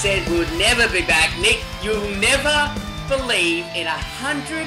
[0.00, 1.30] said we would never be back.
[1.42, 2.74] Nick, you'll never
[3.06, 4.66] believe in a hundred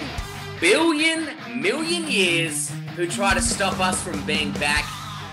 [0.61, 1.27] billion
[1.59, 4.85] million years who try to stop us from being back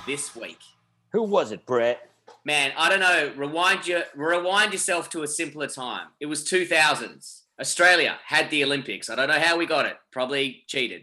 [0.07, 0.57] this week.
[1.13, 2.09] Who was it, Brett?
[2.47, 3.31] Man, I don't know.
[3.37, 6.07] Rewind your rewind yourself to a simpler time.
[6.19, 7.43] It was 2000s.
[7.61, 9.11] Australia had the Olympics.
[9.11, 9.99] I don't know how we got it.
[10.11, 11.03] Probably cheated.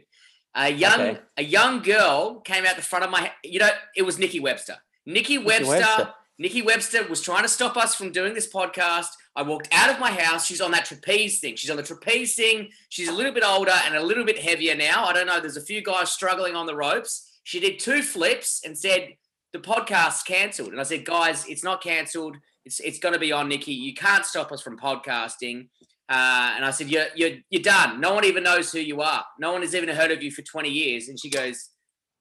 [0.56, 1.20] A young Okay.
[1.38, 3.32] a young girl came out the front of my.
[3.44, 4.78] You know, it was Nikki Webster.
[5.06, 5.70] Nikki Webster.
[5.70, 6.14] Webster.
[6.40, 9.08] Nikki Webster was trying to stop us from doing this podcast.
[9.36, 10.46] I walked out of my house.
[10.46, 11.56] She's on that trapeze thing.
[11.56, 12.70] She's on the trapeze thing.
[12.90, 15.06] She's a little bit older and a little bit heavier now.
[15.06, 15.40] I don't know.
[15.40, 17.40] There's a few guys struggling on the ropes.
[17.44, 19.14] She did two flips and said,
[19.54, 20.70] the podcast's cancelled.
[20.70, 22.38] And I said, guys, it's not cancelled.
[22.66, 23.74] It's it's going to be on, Nikki.
[23.74, 25.70] You can't stop us from podcasting.
[26.10, 28.00] Uh, and I said, you're, you're, you're done.
[28.00, 29.26] No one even knows who you are.
[29.40, 31.10] No one has even heard of you for 20 years.
[31.10, 31.70] And she goes,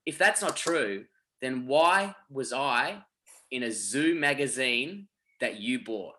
[0.06, 1.04] if that's not true,
[1.40, 3.02] then why was I
[3.50, 5.08] in a zoo magazine
[5.40, 6.14] that you bought?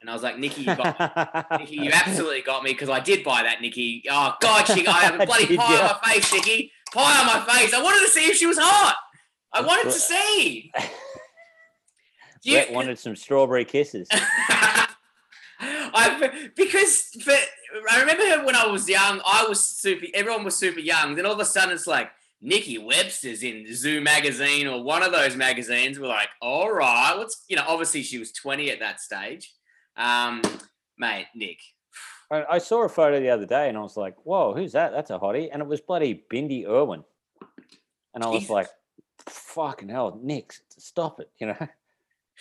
[0.00, 1.58] And I was like, Nikki, you got me.
[1.58, 4.04] Nikki, you absolutely got me because I did buy that, Nikki.
[4.10, 6.70] Oh, God, she I have a bloody pie on my face, Nikki.
[6.92, 7.74] Pie on my face.
[7.74, 8.96] I wanted to see if she was hot.
[9.52, 10.70] I wanted to see.
[12.42, 14.08] You- Brett wanted some strawberry kisses.
[15.58, 17.32] I because for,
[17.90, 19.20] I remember when I was young.
[19.26, 20.06] I was super.
[20.14, 21.14] Everyone was super young.
[21.14, 22.10] Then all of a sudden, it's like
[22.40, 25.98] Nikki Webster's in Zoo magazine or one of those magazines.
[25.98, 27.64] We're like, all right, what's you know?
[27.66, 29.52] Obviously, she was twenty at that stage.
[29.96, 30.42] Um,
[30.98, 31.58] mate, Nick.
[32.30, 34.92] I, I saw a photo the other day and I was like, whoa, who's that?
[34.92, 35.48] That's a hottie.
[35.52, 37.04] And it was bloody Bindi Irwin.
[38.14, 38.50] And I was Jesus.
[38.50, 38.68] like,
[39.26, 41.30] fucking hell, Nick, stop it.
[41.38, 41.68] You know,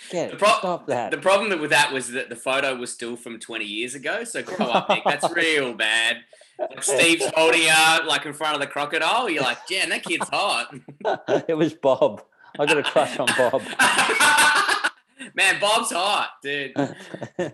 [0.09, 1.11] get The pro- stop that.
[1.11, 4.23] The problem with that was that the photo was still from 20 years ago.
[4.23, 5.03] So grow up, Nick.
[5.05, 6.17] That's real bad.
[6.59, 9.29] Like Steve's holding you like in front of the crocodile.
[9.29, 10.73] You're like, Jan, that kid's hot.
[11.47, 12.23] it was Bob.
[12.57, 13.61] I got a crush on Bob.
[15.33, 16.73] Man, Bob's hot, dude.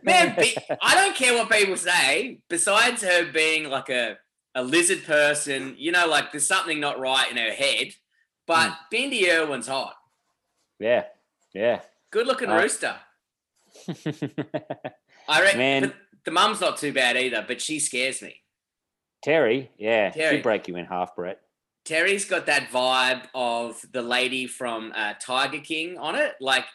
[0.04, 2.40] Man, be- I don't care what people say.
[2.50, 4.18] Besides her being like a,
[4.54, 7.94] a lizard person, you know, like there's something not right in her head.
[8.46, 8.96] But hmm.
[8.96, 9.96] Bindi Irwin's hot.
[10.80, 11.06] yeah,
[11.54, 11.82] yeah.
[12.12, 12.96] Good looking Uh, rooster.
[15.28, 15.82] I reckon Man.
[15.84, 15.96] but
[16.26, 18.36] the mum's not too bad either, but she scares me.
[19.24, 20.38] Terry, yeah, Terry.
[20.38, 21.40] she'd break you in half, Brett.
[21.86, 26.34] Terry's got that vibe of the lady from uh, Tiger King on it.
[26.40, 26.66] Like,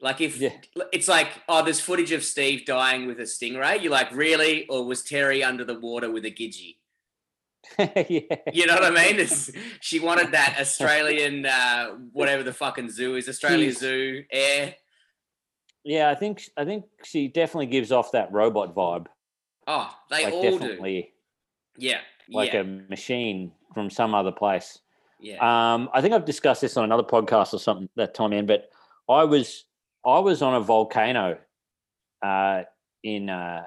[0.00, 0.50] like if Yeah.
[0.92, 3.82] it's like, oh, there's footage of Steve dying with a stingray.
[3.82, 4.66] You're like, really?
[4.68, 6.76] Or was Terry under the water with a gidgee?
[7.78, 8.36] yeah.
[8.52, 9.18] You know what I mean?
[9.20, 9.50] It's,
[9.80, 14.74] she wanted that Australian, uh, whatever the fucking zoo is, Australia Zoo air.
[15.84, 19.06] Yeah, I think I think she definitely gives off that robot vibe.
[19.66, 20.50] Oh, they like all do.
[20.58, 21.12] definitely
[21.76, 22.00] Yeah.
[22.28, 22.60] like yeah.
[22.60, 24.78] a machine from some other place.
[25.20, 25.38] yeah.
[25.74, 28.70] Um, I think I've discussed this on another podcast or something that time in, but
[29.08, 29.64] I was
[30.04, 31.38] I was on a volcano
[32.22, 32.62] uh,
[33.02, 33.66] in uh,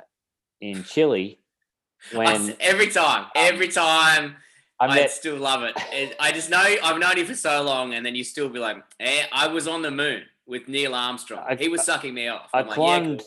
[0.61, 1.39] in Chile
[2.13, 4.35] when every time, every time,
[4.79, 5.75] I I, still love it.
[5.93, 8.59] It- I just know I've known you for so long, and then you still be
[8.59, 11.43] like, "Eh, I was on the moon with Neil Armstrong.
[11.47, 13.23] I- he was sucking me off." I I'm like, climbed.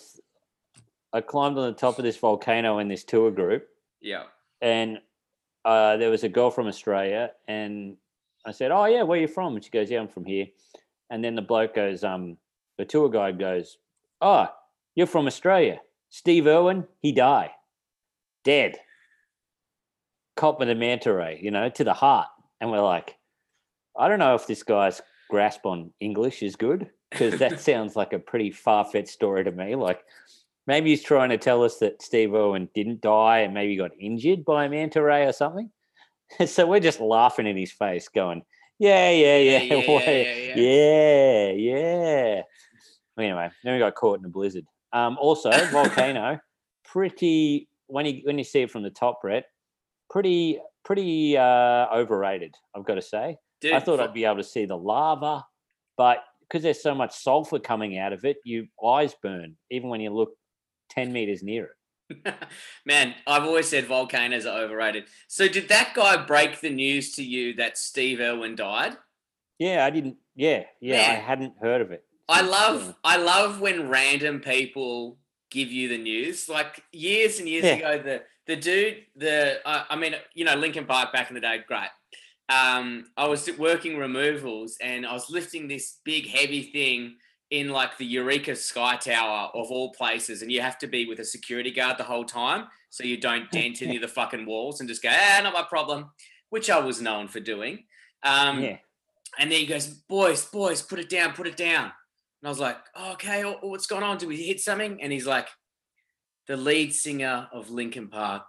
[1.13, 3.67] I climbed on the top of this volcano in this tour group,
[4.01, 4.25] Yeah,
[4.61, 5.01] and
[5.65, 7.97] uh, there was a girl from Australia, and
[8.45, 10.47] I said, "Oh yeah, where you from?" And she goes, "Yeah, I'm from here."
[11.11, 12.37] And then the bloke goes, "Um,
[12.77, 13.79] the tour guide goes,
[14.21, 14.47] oh,
[14.95, 17.51] you're from Australia, Steve Irwin, he died,
[18.45, 18.79] dead,
[20.37, 22.29] caught with a manta ray, you know, to the heart."
[22.61, 23.17] And we're like,
[23.97, 25.01] "I don't know if this guy's
[25.31, 29.53] grasp on English is good because that sounds like a pretty far fetched story to
[29.53, 29.75] me.
[29.75, 30.01] Like."
[30.67, 34.45] Maybe he's trying to tell us that Steve Irwin didn't die and maybe got injured
[34.45, 35.71] by a manta ray or something.
[36.47, 38.43] so we're just laughing in his face, going,
[38.79, 42.43] "Yeah, yeah, yeah, Yeah, yeah, yeah, yeah, yeah."
[43.19, 44.65] Anyway, then we got caught in a blizzard.
[44.93, 46.39] Um, also, volcano,
[46.85, 49.47] pretty when you when you see it from the top, Brett,
[50.11, 52.55] pretty pretty uh, overrated.
[52.75, 53.37] I've got to say.
[53.61, 53.73] dude.
[53.73, 55.45] I thought I'd be able to see the lava,
[55.97, 60.01] but because there's so much sulfur coming out of it, your eyes burn even when
[60.01, 60.31] you look
[60.89, 62.35] ten meters near it.
[62.87, 65.05] Man, I've always said volcanoes are overrated.
[65.27, 68.97] So, did that guy break the news to you that Steve Irwin died?
[69.59, 70.17] Yeah, I didn't.
[70.35, 72.05] Yeah, yeah, I hadn't heard of it.
[72.29, 75.19] I love uh, I love when random people
[75.51, 76.49] give you the news.
[76.49, 77.75] Like years and years Yeah.
[77.75, 81.41] ago, the the dude, the I I mean, you know, Linkin Park back in the
[81.41, 81.91] day, great.
[82.49, 87.17] Um, I was working removals and I was lifting this big heavy thing
[87.51, 91.19] in like the Eureka Sky Tower of all places, and you have to be with
[91.19, 94.81] a security guard the whole time so you don't dent any of the fucking walls
[94.81, 96.11] and just go, ah, not my problem,
[96.51, 97.85] which I was known for doing.
[98.23, 98.79] Um, yeah,
[99.39, 101.85] and then he goes, boys, boys, put it down, put it down.
[101.85, 104.19] And I was like, oh, okay, what's going on?
[104.19, 105.01] Did we hit something?
[105.03, 105.49] And he's like,
[106.47, 108.45] the lead singer of Linkin Park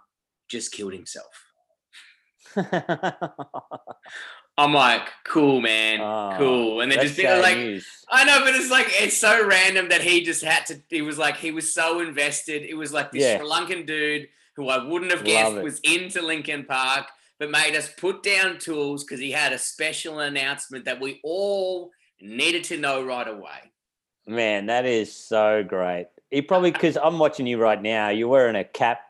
[0.48, 1.49] just killed himself.
[4.58, 6.80] I'm like, cool, man, Oh, cool.
[6.80, 7.86] And that's just sad like, news.
[8.10, 10.80] I know, but it's like it's so random that he just had to.
[10.88, 12.62] He was like he was so invested.
[12.62, 13.38] It was like this Yeah.
[13.38, 17.06] Sri Lankan dude who I wouldn't have guessed was into Linkin Park,
[17.38, 21.90] but made us put down tools because he had a special announcement that we all
[22.20, 23.72] needed to know right away.
[24.26, 26.08] Man, that is so great.
[26.30, 28.10] He probably because I'm watching you right now.
[28.10, 29.00] You're wearing a cap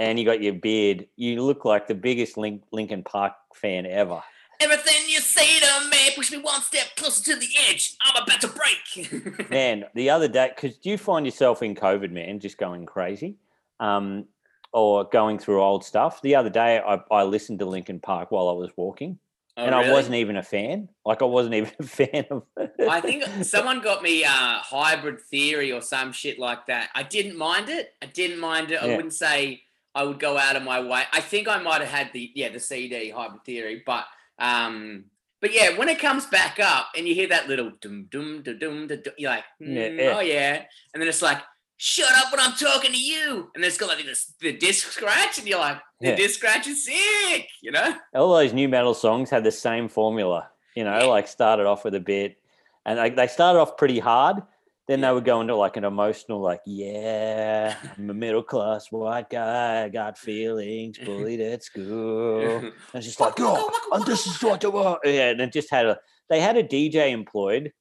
[0.00, 1.06] and you got your beard.
[1.16, 4.22] You look like the biggest Link, Linkin Park fan ever.
[4.58, 7.96] Everything you say to me pushes me one step closer to the edge.
[8.02, 9.50] I'm about to break.
[9.50, 13.36] Man, the other day, because do you find yourself in COVID, man, just going crazy,
[13.78, 14.24] um,
[14.72, 16.20] or going through old stuff?
[16.22, 19.18] The other day, I, I listened to Linkin Park while I was walking,
[19.56, 20.88] Oh, and I wasn't even a fan.
[21.04, 22.42] Like I wasn't even a fan of.
[22.88, 26.88] I think someone got me uh, hybrid theory or some shit like that.
[26.94, 27.94] I didn't mind it.
[28.02, 28.82] I didn't mind it.
[28.82, 28.96] I Yeah.
[28.96, 29.62] wouldn't say
[29.94, 31.02] I would go out of my way.
[31.12, 34.04] I think I might have had the yeah the CD hybrid theory, but
[34.38, 35.04] um,
[35.40, 38.58] but yeah, when it comes back up and you hear that little dum dum dum
[38.58, 38.88] dum,
[39.18, 40.14] you're like, "Mm, yeah.
[40.16, 40.62] oh yeah,
[40.94, 41.38] and then it's like.
[41.82, 44.92] Shut up when I'm talking to you, and then it's got like this the disc
[44.92, 46.14] scratch, and you're like, the Yeah.
[46.16, 47.94] disc scratch is sick, you know?
[48.14, 51.04] all those nu metal songs had the same formula, you know, Yeah.
[51.06, 52.36] like started off with a bit,
[52.84, 54.42] and like they started off pretty hard.
[54.90, 59.30] Then they would go into like an emotional, like, yeah, I'm a middle class white
[59.30, 62.40] guy, I got feelings, bullied at school.
[62.64, 64.98] And it's just like, oh, and this is what I want.
[65.04, 67.72] Yeah, and it just had a they had a DJ employed,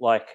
[0.00, 0.26] like,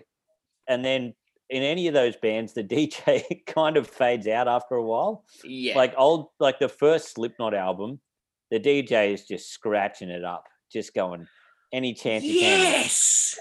[0.65, 1.13] and then
[1.49, 5.25] in any of those bands, the DJ kind of fades out after a while.
[5.43, 7.99] yeah, Like old, like the first Slipknot album,
[8.49, 11.27] the DJ is just scratching it up, just going
[11.73, 12.59] any chance he can.
[12.61, 13.37] Yes.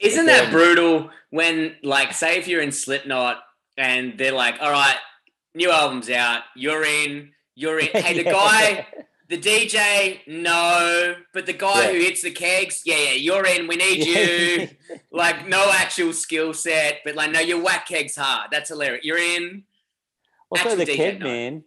[0.00, 3.38] Isn't that brutal when, like, say if you're in Slipknot
[3.76, 4.96] and they're like, all right,
[5.54, 7.88] new album's out, you're in, you're in.
[7.92, 8.86] Hey, the guy,
[9.28, 11.92] the DJ, no, but the guy Yeah.
[11.92, 14.68] who hits the kegs, yeah, yeah, you're in, we need you.
[15.10, 18.50] like, no actual skill set, but like, no, your whack kegs hard.
[18.50, 19.04] That's hilarious.
[19.04, 19.64] You're in.
[20.50, 21.26] Also, actual the DJ, keg no.
[21.26, 21.64] man,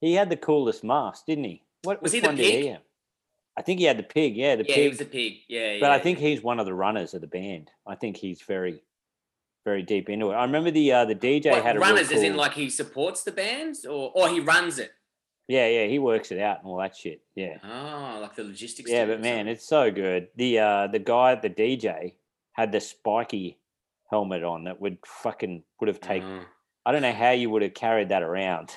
[0.00, 1.62] he had the coolest mask, didn't he?
[1.82, 2.78] What Was he the one pig?
[3.56, 4.36] I think he had the pig.
[4.36, 4.90] Yeah, the Yeah, he pig.
[4.92, 5.34] was a pig.
[5.48, 6.02] Yeah, but I yeah.
[6.02, 7.70] think he's one of the runners of the band.
[7.86, 8.82] I think he's very,
[9.64, 10.34] very deep into it.
[10.34, 12.70] I remember the uh, the DJ What, had a runners, real as in like he
[12.70, 14.92] supports the bands, or or he runs it.
[15.48, 17.20] yeah, yeah, he works it out and all that shit.
[17.34, 18.90] Yeah, Oh, like the logistics.
[18.90, 20.28] yeah, but man, it's so good.
[20.36, 22.14] The uh, the guy, the DJ,
[22.52, 23.58] had the spiky
[24.10, 26.40] helmet on that would fucking would have taken.
[26.40, 26.44] Oh.
[26.86, 28.74] I don't know how you would have carried that around.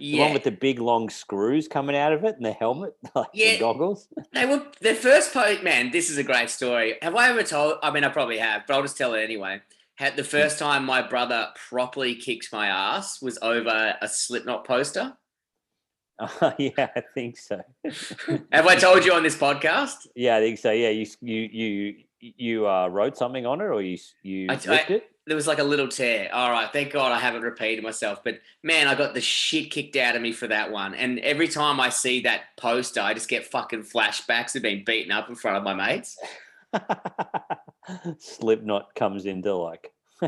[0.00, 3.28] The one with the big long screws coming out of it and the helmet, like
[3.34, 3.52] Yeah.
[3.52, 4.08] the goggles.
[4.32, 5.62] They were the first post.
[5.62, 6.94] Man, this is a great story.
[7.02, 7.78] Have I ever told?
[7.82, 9.60] I mean, I probably have, but I'll just tell it anyway.
[9.96, 10.28] Had the hmm.
[10.28, 15.16] first time my brother properly kicked my ass was over a Slipknot poster.
[16.18, 17.62] Oh, yeah, I think so.
[18.52, 20.06] Have I told you on this podcast?
[20.14, 20.70] Yeah, I think so.
[20.70, 24.90] Yeah, you you you you uh, wrote something on it, or you you I- ripped
[24.90, 25.10] it.
[25.26, 26.28] There was like a little tear.
[26.32, 28.24] All right, thank God I haven't repeated myself.
[28.24, 30.94] But man, I got the shit kicked out of me for that one.
[30.94, 35.12] And every time I see that poster, I just get fucking flashbacks of being beaten
[35.12, 36.18] up in front of my mates.
[38.18, 39.92] Slipknot comes into like.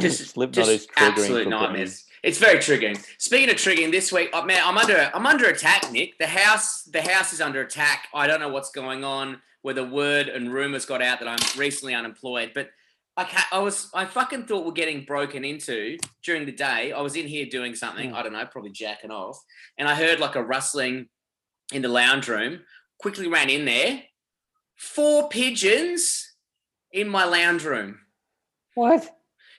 [0.00, 1.08] just Slipknot just is triggering.
[1.12, 2.04] absolute nightmares.
[2.22, 3.02] It's very triggering.
[3.18, 6.18] Speaking of triggering, this week, oh, man, I'm under I'm under attack, Nick.
[6.18, 8.08] The house the house is under attack.
[8.12, 9.40] I don't know what's going on.
[9.66, 12.70] Whether word and rumors got out that I'm recently unemployed, but
[13.16, 16.92] I ca- I was I fucking thought we're getting broken into during the day.
[16.92, 18.12] I was in here doing something.
[18.12, 18.14] Mm.
[18.14, 19.42] I don't know, probably jacking off,
[19.76, 21.08] and I heard like a rustling
[21.72, 22.60] in the lounge room.
[23.00, 24.04] Quickly ran in there.
[24.76, 26.36] Four pigeons
[26.92, 27.98] in my lounge room
[28.76, 29.10] What?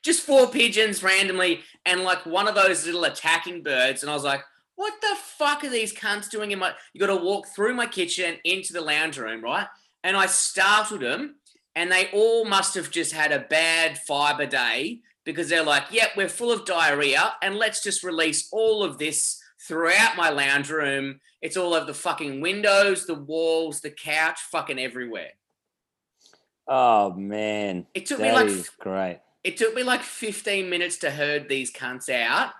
[0.05, 4.23] just four pigeons randomly and like one of those little attacking birds and i was
[4.23, 4.41] like
[4.75, 7.85] what the fuck are these cunts doing in my you got to walk through my
[7.85, 9.67] kitchen into the lounge room right
[10.03, 11.35] and i startled them
[11.75, 16.09] and they all must have just had a bad fiber day because they're like yep
[16.15, 21.19] we're full of diarrhea and let's just release all of this throughout my lounge room
[21.41, 25.31] it's all over the fucking windows the walls the couch fucking everywhere
[26.67, 29.19] Oh man, it took me like is great.
[29.43, 32.51] it took me like 15 minutes to herd these cunts out.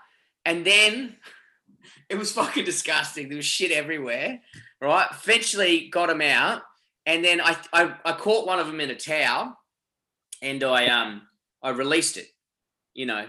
[0.44, 1.16] And then
[2.08, 3.28] it was fucking disgusting.
[3.28, 4.40] There was shit everywhere.
[4.80, 5.06] Right.
[5.10, 6.62] Eventually got them out.
[7.08, 9.58] And then I, I, I caught one of them in a towel
[10.42, 11.22] and I um
[11.62, 12.26] I released it,
[12.94, 13.26] you know,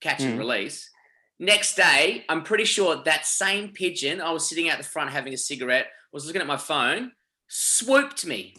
[0.00, 0.38] catch and Mhm.
[0.38, 0.90] release.
[1.38, 5.34] Next day, I'm pretty sure that same pigeon, I was sitting out the front having
[5.34, 7.12] a cigarette, was looking at my phone,
[7.46, 8.56] swooped me.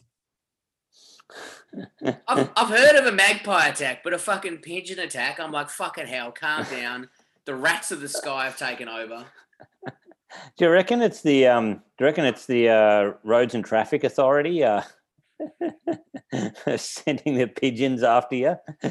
[2.27, 6.07] I've, I've heard of a magpie attack, but a fucking pigeon attack, I'm like, fucking
[6.07, 7.09] hell, calm down.
[7.45, 9.25] The rats of the sky have taken over.
[10.57, 11.73] Do you reckon it's the um?
[11.75, 14.83] Do you reckon it's the uh, roads and traffic authority uh,
[16.77, 18.55] sending the pigeons after you,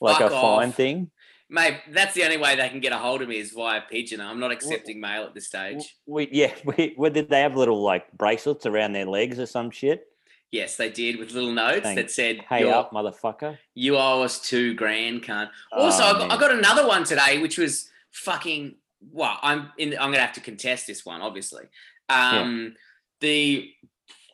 [0.00, 1.10] like Fuck a fine thing?
[1.50, 4.20] Mate, that's the only way they can get a hold of me is via pigeon.
[4.20, 5.96] I'm not accepting mail at this stage.
[6.06, 6.52] We yeah.
[6.64, 10.04] We, what did they have little like bracelets around their legs or some shit?
[10.50, 13.58] Yes, they did with little notes Saying, that said, Hey "You're- up, motherfucker!
[13.74, 15.50] You owe us two grand, cunt.
[15.72, 18.76] Also, I, Oh, got, I got another one today, which was fucking.
[19.00, 19.92] Well, I'm in.
[19.92, 21.64] I'm gonna have to contest this one, obviously.
[22.08, 22.74] Um,
[23.20, 23.70] the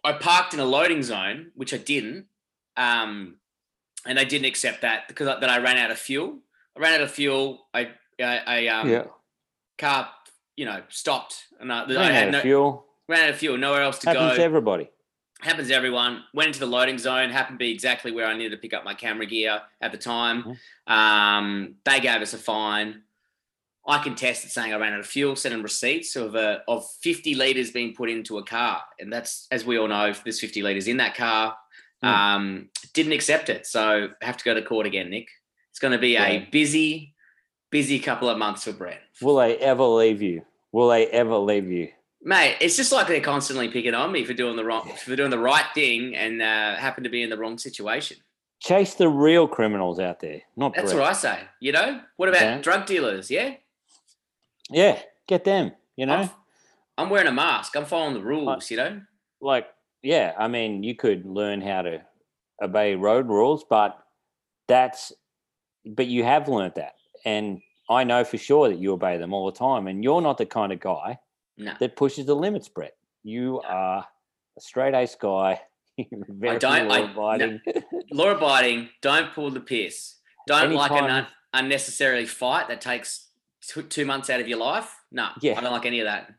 [0.04, 2.26] I parked in a loading zone, which I didn't,
[2.76, 3.37] um,
[4.06, 6.38] and they didn't accept that because I, that I ran out of fuel.
[6.76, 7.66] I ran out of fuel.
[7.75, 7.90] I
[8.21, 9.04] I, I um,
[9.78, 10.09] car,
[10.56, 12.87] you know, stopped, and I, I Ran had out no, of fuel.
[13.09, 14.90] ran out of fuel, nowhere else to Happens go to everybody.
[15.40, 16.23] happens to everyone.
[16.33, 18.85] Went into the loading zone, happened to be exactly where I needed to pick up
[18.85, 20.56] my camera gear at the time.
[20.87, 23.02] Um, they gave us a fine.
[23.87, 27.35] I contested saying I ran out of fuel, sent them receipts of a, of 50
[27.35, 28.83] litres being put into a car.
[28.99, 31.57] And that's, as we all know, there's 50 litres in that car.
[32.03, 32.09] Mm.
[32.09, 33.67] Um, didn't accept it.
[33.67, 35.29] So have to go to court again, Nick.
[35.71, 37.14] It's going to be a busy,
[37.71, 39.00] busy couple of months for Brett.
[39.21, 40.43] Will they ever leave you?
[40.73, 41.88] Will they ever leave you?
[42.23, 45.31] Mate, it's just like they're constantly picking on me for doing the wrong, for doing
[45.31, 48.17] the right thing, and uh, happen to be in the wrong situation.
[48.61, 51.03] Chase the real criminals out there, not That's Brett.
[51.03, 51.38] what I say.
[51.61, 52.59] You know, what about Yeah.
[52.62, 53.31] drug dealers?
[53.31, 53.57] Yeah,
[54.71, 55.73] Yeah, get them.
[55.97, 56.30] You know, I'm,
[56.99, 57.76] I'm wearing a mask.
[57.76, 58.71] I'm following the rules.
[58.71, 59.00] You know,
[59.40, 59.66] like
[60.02, 60.33] yeah.
[60.38, 62.02] I mean, you could learn how to
[62.62, 63.99] obey road rules, but
[64.68, 65.12] that's
[65.85, 66.94] but you have learnt that,
[67.25, 69.87] and I know for sure that you obey them all the time.
[69.87, 71.18] And you're not the kind of guy
[71.59, 71.75] no.
[71.80, 72.97] that pushes the limits, Brett.
[73.23, 74.06] You are
[74.56, 75.61] a straight ace guy.
[76.28, 77.61] Very don't- I- law-abiding.
[78.11, 78.88] Law abiding.
[79.02, 80.16] Don't pull the piss.
[80.47, 83.24] Don't like an un- unnecessarily fight that takes
[83.66, 84.94] two, months out of your life.
[85.12, 85.59] No, Yeah.
[85.59, 86.33] I don't like any of that.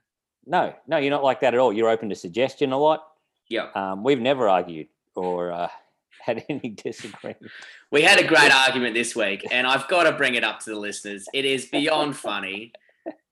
[0.46, 1.74] No, no, you're not like that at all.
[1.74, 3.08] You're open to suggestion a lot.
[3.50, 5.70] Yeah, Um, we've never argued or uh,
[6.22, 7.52] had any disagreement.
[7.92, 10.72] we had a great argument this week, and I've got to bring it up to
[10.72, 11.26] the listeners.
[11.34, 12.74] It is beyond funny.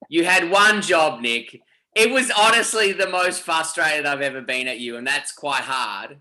[0.09, 1.61] You had one job, Nick.
[1.95, 6.17] It was honestly the most frustrated I've ever been at you, and that's quite hard.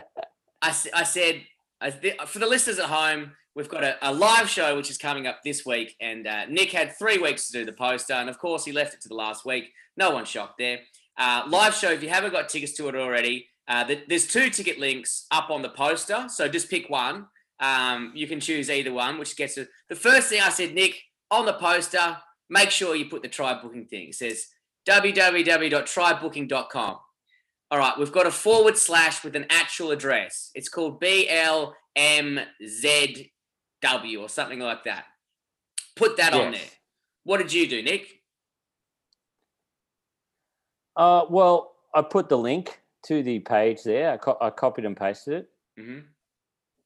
[0.62, 1.42] I said,
[1.80, 1.90] I
[2.26, 5.40] for the listeners at home, we've got a, a live show which is coming up
[5.44, 8.64] this week, and uh, Nick had three weeks to do the poster, and of course
[8.64, 9.72] he left it to the last week.
[9.96, 10.80] No one shocked there.
[11.18, 11.90] Uh, live show.
[11.90, 15.50] If you haven't got tickets to it already, uh, th- there's two ticket links up
[15.50, 17.26] on the poster, so just pick one.
[17.60, 21.46] Um, you can choose either one, which gets the first thing I said, Nick, on
[21.46, 22.16] the poster.
[22.50, 24.08] Make sure you put the try booking thing.
[24.08, 24.46] It says
[24.88, 26.96] www.trybooking.com.
[27.70, 30.50] All right, we've got a forward slash with an actual address.
[30.54, 31.00] It's called
[33.82, 35.04] BLMZW or something like that.
[35.96, 36.60] Put that on there.
[37.24, 38.20] What did you do, Nick?
[40.96, 44.12] Uh, well, I put the link to the page there.
[44.12, 45.98] I, co- I copied and pasted it, hmm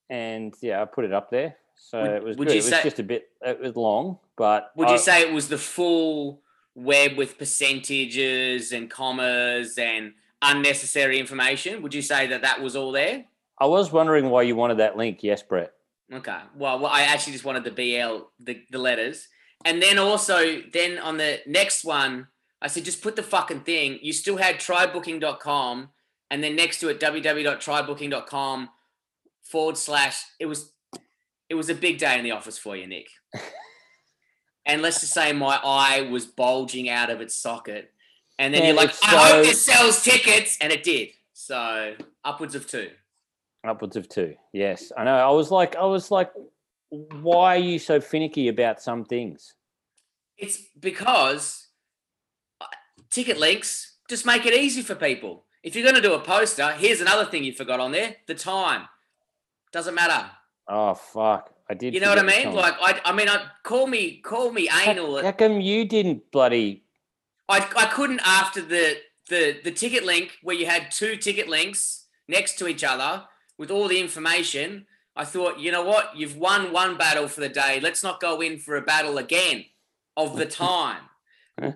[0.08, 1.56] and yeah, I put it up there.
[1.74, 2.54] So Would- it was would good.
[2.54, 3.28] you It was say- just a bit.
[3.42, 6.42] It was long, but Would I- you say it was the full
[6.76, 11.82] web with percentages and commas and unnecessary information?
[11.82, 13.24] Would you say that that was all there?
[13.58, 15.24] I was wondering why you wanted that link.
[15.24, 15.72] Yes, Brett.
[16.12, 16.38] Okay.
[16.54, 19.28] Well, well I actually just wanted the BL, the, the letters.
[19.64, 22.28] And then also, then on the next one,
[22.60, 23.98] I said, just put the fucking thing.
[24.02, 25.90] You still had trybooking.com
[26.30, 28.68] and then next to it, www.trybooking.com
[29.42, 30.22] forward slash.
[30.38, 30.72] It was,
[31.48, 33.08] it was a big day in the office for you, Nick.
[34.66, 37.92] and let's just say my eye was bulging out of its socket.
[38.38, 40.58] And then Man, you're like, I hope this sells tickets.
[40.60, 41.10] And it did.
[41.32, 41.94] So
[42.24, 42.90] upwards of two.
[43.68, 44.34] Upwards of two.
[44.52, 45.16] Yes, I know.
[45.16, 46.30] I was like, I was like,
[46.90, 49.54] why are you so finicky about some things?
[50.36, 51.66] It's because
[52.60, 52.66] uh,
[53.10, 55.44] ticket links just make it easy for people.
[55.62, 58.34] If you're going to do a poster, here's another thing you forgot on there: the
[58.34, 58.88] time.
[59.72, 60.30] Doesn't matter.
[60.68, 61.52] Oh fuck!
[61.68, 61.94] I did.
[61.94, 62.52] You know what I mean?
[62.54, 65.16] Like, I, I mean, I call me, call me anal.
[65.16, 66.84] how, how come you didn't bloody?
[67.48, 68.96] I, I couldn't after the
[69.28, 73.24] the the ticket link where you had two ticket links next to each other
[73.58, 74.86] with all the information.
[75.14, 76.16] I thought, you know what?
[76.16, 77.80] You've won one battle for the day.
[77.80, 79.64] Let's not go in for a battle again
[80.16, 81.02] of the time.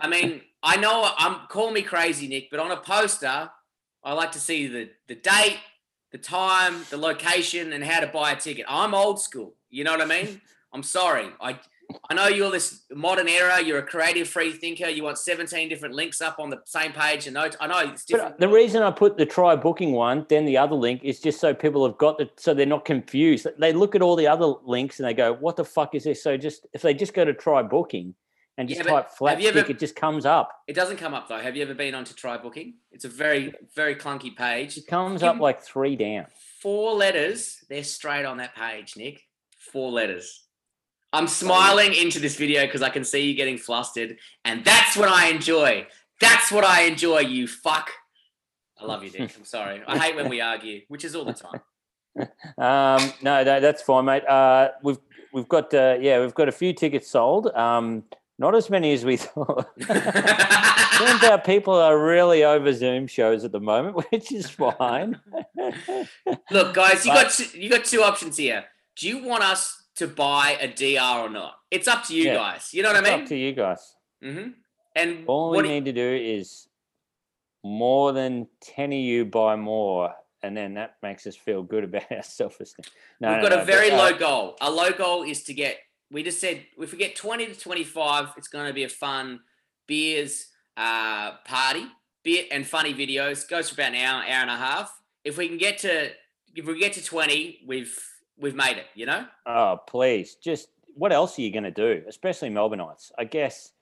[0.01, 3.51] I mean, I know I'm call me crazy, Nick, but on a poster,
[4.05, 5.59] I like to see the the date,
[6.13, 8.67] the time, the location, and how to buy a ticket.
[8.69, 9.55] I'm old school.
[9.71, 10.41] You know what I mean?
[10.73, 11.29] I'm sorry.
[11.41, 11.59] I
[12.09, 13.61] I know you're this modern era.
[13.63, 14.89] You're a creative free thinker.
[14.89, 17.57] You want 17 different links up on the same page and notes.
[17.61, 18.39] I know it's different.
[18.39, 21.41] But the reason I put the try booking one, then the other link, is just
[21.41, 23.47] so people have got it, so they're not confused.
[23.59, 26.23] They look at all the other links and they go, "What the fuck is this?"
[26.23, 28.15] So just if they just go to try booking
[28.59, 30.51] and just Yeah, type flat stick, ever- it just comes up.
[30.67, 31.39] It doesn't come up though.
[31.39, 32.75] Have you ever been on to try booking?
[32.93, 34.77] It's a very, very clunky page.
[34.77, 36.27] It comes Give up like three down.
[36.61, 37.65] Four letters.
[37.69, 39.23] They're straight on that page, Nick.
[39.59, 40.45] Four letters.
[41.13, 45.09] I'm smiling into this video because I can see you getting flustered, and that's what
[45.09, 45.87] I enjoy.
[46.21, 47.21] That's what I enjoy.
[47.21, 47.91] You fuck.
[48.81, 49.33] I love you, Dick.
[49.37, 49.83] I'm sorry.
[49.87, 51.61] I hate when we argue, which is all the time.
[52.59, 54.27] Um, no, no, that's fine, mate.
[54.29, 54.99] Uh, we've
[55.33, 57.47] we've got uh, yeah, we've got a few tickets sold.
[57.55, 58.03] Um,
[58.39, 59.69] not as many as we thought.
[59.81, 65.21] Turns out people are really over Zoom shows at the moment, which is fine.
[66.51, 68.65] Look, guys, you But- got two, you got two options here.
[68.97, 71.55] Do you want us to buy a DR or not?
[71.71, 72.35] It's up to you Yeah.
[72.35, 72.73] guys.
[72.73, 73.23] You know what It's I mean?
[73.23, 73.95] up to you guys.
[74.23, 74.49] hmm
[74.97, 76.69] And All we need to do is
[77.65, 82.05] more than ten of you buy more, and then that makes us feel good about
[82.11, 82.85] our self-esteem.
[83.21, 84.57] No, we've no, got no, a very but, uh, low goal.
[84.61, 85.79] Our low goal is to get.
[86.11, 89.41] We just said if we get twenty to twenty-five, it's going to be a fun
[89.87, 91.85] beers uh, party,
[92.25, 93.47] beer and funny videos.
[93.49, 94.93] Goes for about an hour, hour and a half.
[95.25, 96.11] If we can get to
[96.57, 97.97] if we get to twenty, we've
[98.41, 98.87] we've made it.
[98.95, 99.27] You know.
[99.47, 100.37] Oh, please.
[100.37, 102.03] Just what else are you going to do?
[102.09, 103.11] Especially Melbourneites.
[103.19, 103.73] I guess.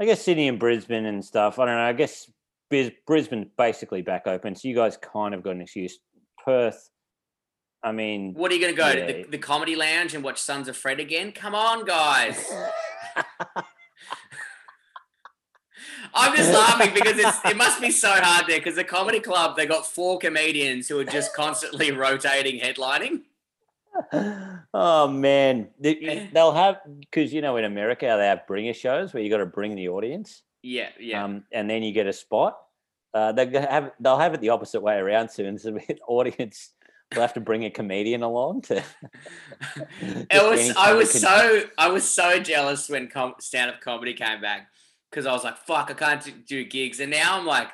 [0.00, 1.58] I guess Sydney and Brisbane and stuff.
[1.58, 1.82] I don't know.
[1.82, 2.30] I guess
[3.06, 5.98] Brisbane's basically back open, so you guys kind of got an excuse.
[6.44, 6.90] Perth.
[7.82, 9.06] I mean, What are you going to go Yeah.
[9.06, 11.32] to the, the comedy lounge and watch Sons of Fred again?
[11.32, 12.50] Come on, guys.
[16.14, 19.56] I'm just laughing because it's it must be so hard there because the comedy club
[19.56, 23.22] they got four comedians who are just constantly rotating headlining.
[24.74, 29.30] oh man, they'll have because you know in America they have bringer shows where you
[29.30, 31.24] got to bring the audience, Yeah, yeah.
[31.24, 32.56] um, and then you get a spot.
[33.12, 35.58] Uh, they have they'll have it the opposite way around soon.
[35.58, 36.70] So the audience
[37.12, 38.76] will have to bring a comedian along to.
[40.00, 44.40] it was I was so I was so jealous when com- stand up comedy came
[44.40, 44.68] back
[45.10, 47.68] because I was like, fuck, I can't do gigs, and now I'm like,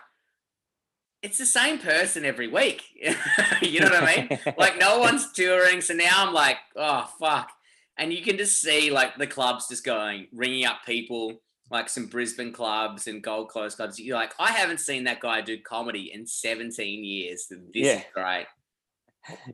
[1.22, 2.82] it's the same person every week.
[3.62, 4.38] you know what I mean?
[4.58, 7.50] like no one's touring, so now I'm like, oh fuck.
[7.98, 12.06] And you can just see like the clubs just going, ringing up people, like some
[12.06, 13.98] Brisbane clubs and Gold Coast clubs.
[13.98, 17.46] You're like, I haven't seen that guy do comedy in 17 years.
[17.48, 17.92] This Yeah.
[17.98, 18.46] is great.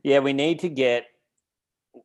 [0.03, 1.07] yeah, we need to get.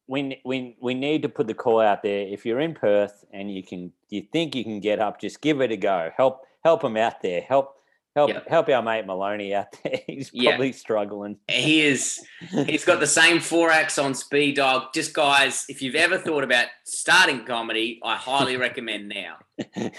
[0.08, 2.28] We, we, we need to put the call out there.
[2.28, 5.62] If you're in Perth and you can, you think you can get up, just give
[5.62, 6.12] it a go.
[6.15, 7.41] Help help them out there.
[7.41, 7.77] Help
[8.17, 8.47] help Yep.
[8.49, 9.99] help our mate Maloney out there.
[10.08, 11.38] He's probably struggling.
[11.47, 12.19] He is.
[12.65, 14.93] He's got the same four acts on speed dog.
[14.93, 19.38] Just guys, if you've ever thought about starting comedy, I highly recommend now.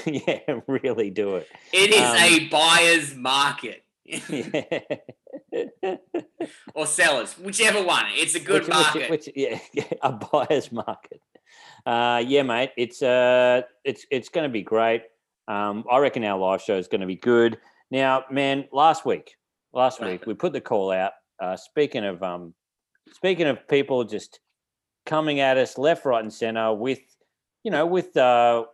[0.04, 1.48] yeah, really do it.
[1.72, 3.84] It is Um, a buyer's market.
[4.04, 4.70] Yeah.
[6.74, 8.04] or sellers, whichever one.
[8.12, 9.10] It's a good Which- which- market.
[9.10, 11.20] Which, yeah, yeah, a buyer's market.
[11.86, 12.70] Uh, yeah, mate.
[12.76, 15.02] It's uh, it's it's going to be great.
[15.46, 17.58] Um, I reckon our live show is going to be good.
[17.90, 19.34] Now, man, last week,
[19.72, 21.12] last week we put the call out.
[21.40, 22.54] Uh, speaking of um,
[23.12, 24.40] speaking of people just
[25.06, 27.00] coming at us left, right, and center with,
[27.64, 28.64] you know, with uh,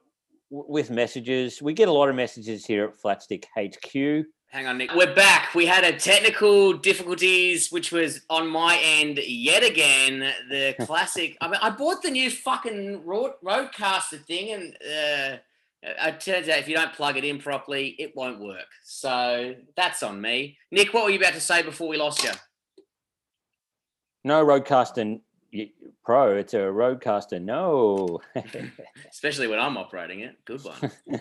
[0.50, 1.61] with messages.
[1.62, 4.27] We get a lot of messages here at Flatstick HQ.
[4.50, 4.94] Hang on, Nick.
[4.94, 5.53] We're back.
[5.55, 10.33] We had a technical difficulties, which was on my end yet again.
[10.48, 11.37] The classic.
[11.40, 15.38] I mean, I bought the new fucking road, RodeCaster thing, and uh,
[15.85, 18.66] it turns out if you don't plug it in properly, it won't work.
[18.85, 20.57] So that's on me.
[20.70, 22.31] Nick, what were you about to say before we lost you?
[24.25, 25.20] No RodeCaster
[26.05, 26.37] Pro.
[26.37, 27.40] It's a RodeCaster.
[27.40, 28.20] No.
[29.11, 30.37] Especially when I'm operating it.
[30.47, 30.90] Good one.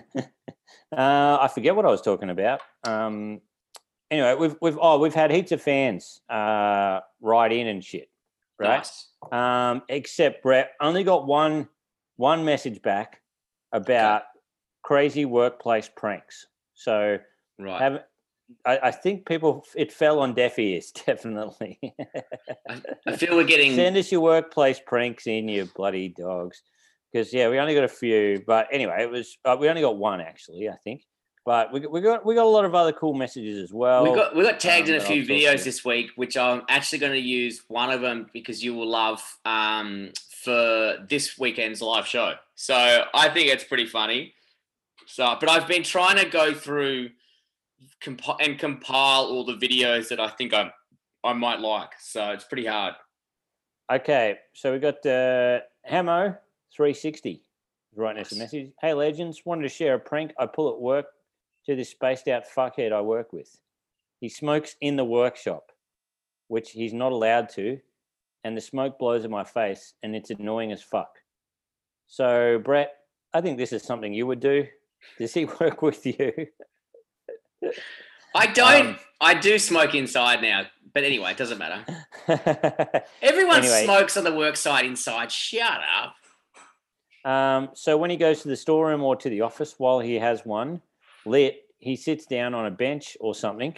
[0.98, 2.62] uh, I forget what I was talking about.
[2.86, 3.42] Um,
[4.10, 8.10] anyway, we've we've oh we've had heaps of fans uh, write in and shit,
[8.58, 8.78] right?
[8.78, 9.10] Nice.
[9.32, 11.68] Um, except Brett only got one
[12.16, 13.22] one message back
[13.74, 14.24] about
[14.84, 16.46] crazy workplace pranks.
[16.74, 17.18] So
[17.60, 17.82] Right.
[17.82, 18.04] have
[18.66, 21.80] I, I think people it fell on deaf ears definitely.
[23.08, 23.74] I feel we're getting.
[23.74, 26.62] Send us your workplace pranks in, you bloody dogs.
[27.12, 29.98] Because yeah, we only got a few, but anyway, it was uh, we only got
[29.98, 31.04] one actually, I think.
[31.46, 34.04] But we, got- we got we got a lot of other cool messages as well.
[34.04, 36.12] we got we got tagged in a um, few that I'll talk videos this week,
[36.16, 40.12] which I'm actually going to use one of them because you will love um,
[40.44, 42.34] for this weekend's live show.
[42.56, 44.34] So I think it's pretty funny.
[45.06, 47.10] So, but I've been trying to go through
[48.02, 50.72] compi- and compile all the videos that I think I
[51.24, 51.92] I might like.
[52.00, 52.96] So it's pretty hard.
[53.92, 56.36] okay, so we got uh, Hamo
[56.76, 57.42] 360.
[57.96, 58.42] Writing us a Nice.
[58.54, 58.72] message.
[58.82, 61.06] Hey, legends, wanted to share a prank I pull at work
[61.68, 63.56] to this spaced out fuckhead I work with.
[64.20, 65.72] He smokes in the workshop,
[66.48, 67.80] which he's not allowed to,
[68.44, 71.18] and the smoke blows in my face, and it's annoying as fuck.
[72.08, 72.94] So, Brett,
[73.34, 74.66] I think this is something you would do.
[75.18, 76.48] Does he work with you?
[78.36, 78.88] I don't.
[78.88, 81.86] Um, I do smoke inside now, but anyway, it doesn't matter.
[83.22, 83.84] Everyone Anyway.
[83.86, 85.32] smokes on the work site inside.
[85.32, 86.16] Shut up.
[87.30, 90.46] Um, so when he goes to the storeroom or to the office while he has
[90.46, 90.82] one
[91.26, 93.76] lit, he sits down on a bench or something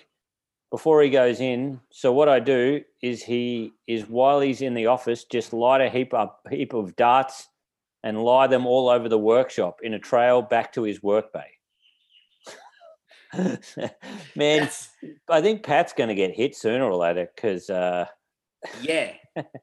[0.72, 1.80] before he goes in.
[1.92, 5.90] So what I do is he is while he's in the office, just light a
[5.90, 7.50] heap up heap of darts
[8.06, 11.48] and lie them all over the workshop in a trail back to his work bay.
[14.36, 14.70] Man,
[15.30, 18.06] I think Pat's going to get hit sooner or later because uh,
[18.80, 19.13] yeah,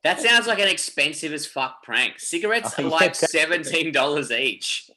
[0.03, 2.19] that sounds like an expensive as fuck prank.
[2.19, 4.91] Cigarettes Oh, are yeah, like seventeen dollars each.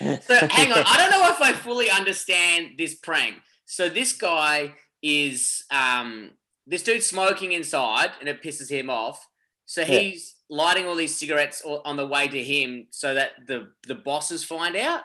[0.00, 3.36] So hang on, I don't know if I fully understand this prank.
[3.66, 6.30] So this guy is um
[6.66, 9.26] this dude's smoking inside and it pisses him off.
[9.66, 13.94] So he's lighting all these cigarettes on the way to him so that the the
[13.94, 15.02] bosses find out.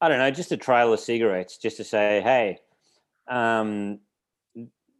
[0.00, 2.58] I don't know, just a trail of cigarettes, just to say, hey,
[3.26, 3.98] um,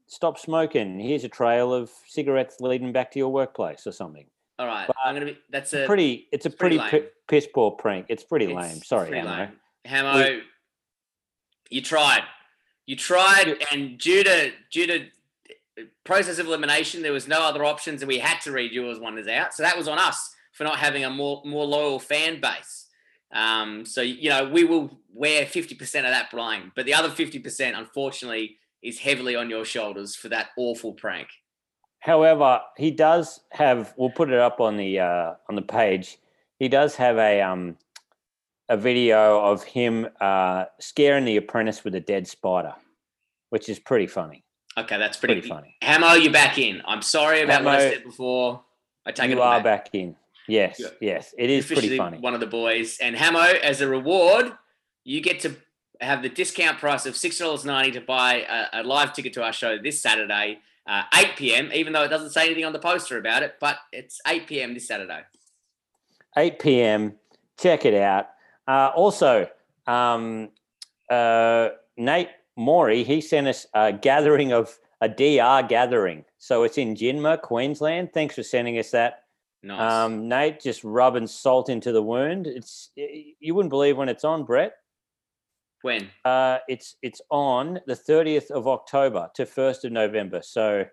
[0.09, 0.99] stop smoking.
[0.99, 4.27] Here's a trail of cigarettes leading back to your workplace or something.
[4.59, 5.39] All right, But I'm gonna be.
[5.51, 7.07] That's a pretty, it's a pretty pretty, lame.
[7.29, 8.07] piss poor prank.
[8.09, 8.83] It's pretty it's- lame.
[8.83, 9.39] Sorry, pretty Hamo.
[9.41, 9.53] lame.
[9.87, 10.41] Hamo,
[11.71, 12.25] you tried.
[12.87, 15.07] You tried, and due to due to
[16.05, 19.19] process of elimination, there was no other options, and we had to read yours one
[19.19, 19.55] is out.
[19.55, 22.87] So that was on us for not having a more more loyal fan base.
[23.33, 27.11] Um, so you know we will wear fifty percent of that blame, but the other
[27.11, 31.29] fifty percent, unfortunately, is heavily on your shoulders for that awful prank.
[32.01, 33.93] However, he does have.
[33.97, 36.19] We'll put it up on the uh, on the page.
[36.59, 37.77] He does have a um
[38.69, 42.75] a video of him uh, scaring the apprentice with a dead spider,
[43.51, 44.45] which is pretty funny.
[44.79, 45.77] Okay, that's pretty, Pretty funny.
[45.83, 46.83] Hamo, you're back in.
[46.85, 48.63] I'm sorry about what I said before.
[49.05, 49.89] I take it you are back.
[49.93, 50.15] in.
[50.47, 52.19] Yes, yes, it is pretty funny.
[52.19, 52.99] One of the boys.
[53.01, 54.53] And Hamo, as a reward,
[55.05, 55.57] you get to
[56.01, 59.43] have the discount price of six dollars ninety to buy a, a live ticket to
[59.43, 61.71] our show this Saturday, uh, eight p.m.
[61.75, 64.75] Even though it doesn't say anything on the poster about it, but it's eight p.m.
[64.75, 65.23] this Saturday.
[66.37, 67.15] 8 p.m.
[67.59, 68.29] Check it out.
[68.67, 69.49] Uh, also,
[69.87, 70.51] um,
[71.11, 76.25] uh, Nate Maury, he sent us a gathering of a DR gathering.
[76.39, 78.13] So it's in Jimna, Queensland.
[78.13, 79.23] Thanks for sending us that.
[79.63, 79.81] Nice.
[79.93, 82.47] Um, Nate, just rubbing salt into the wound.
[82.47, 84.75] It's you wouldn't believe when it's on, Brett.
[85.83, 86.09] when?
[86.25, 90.43] Uh, it's it's on the 30th of October to 1st of November.
[90.43, 90.85] So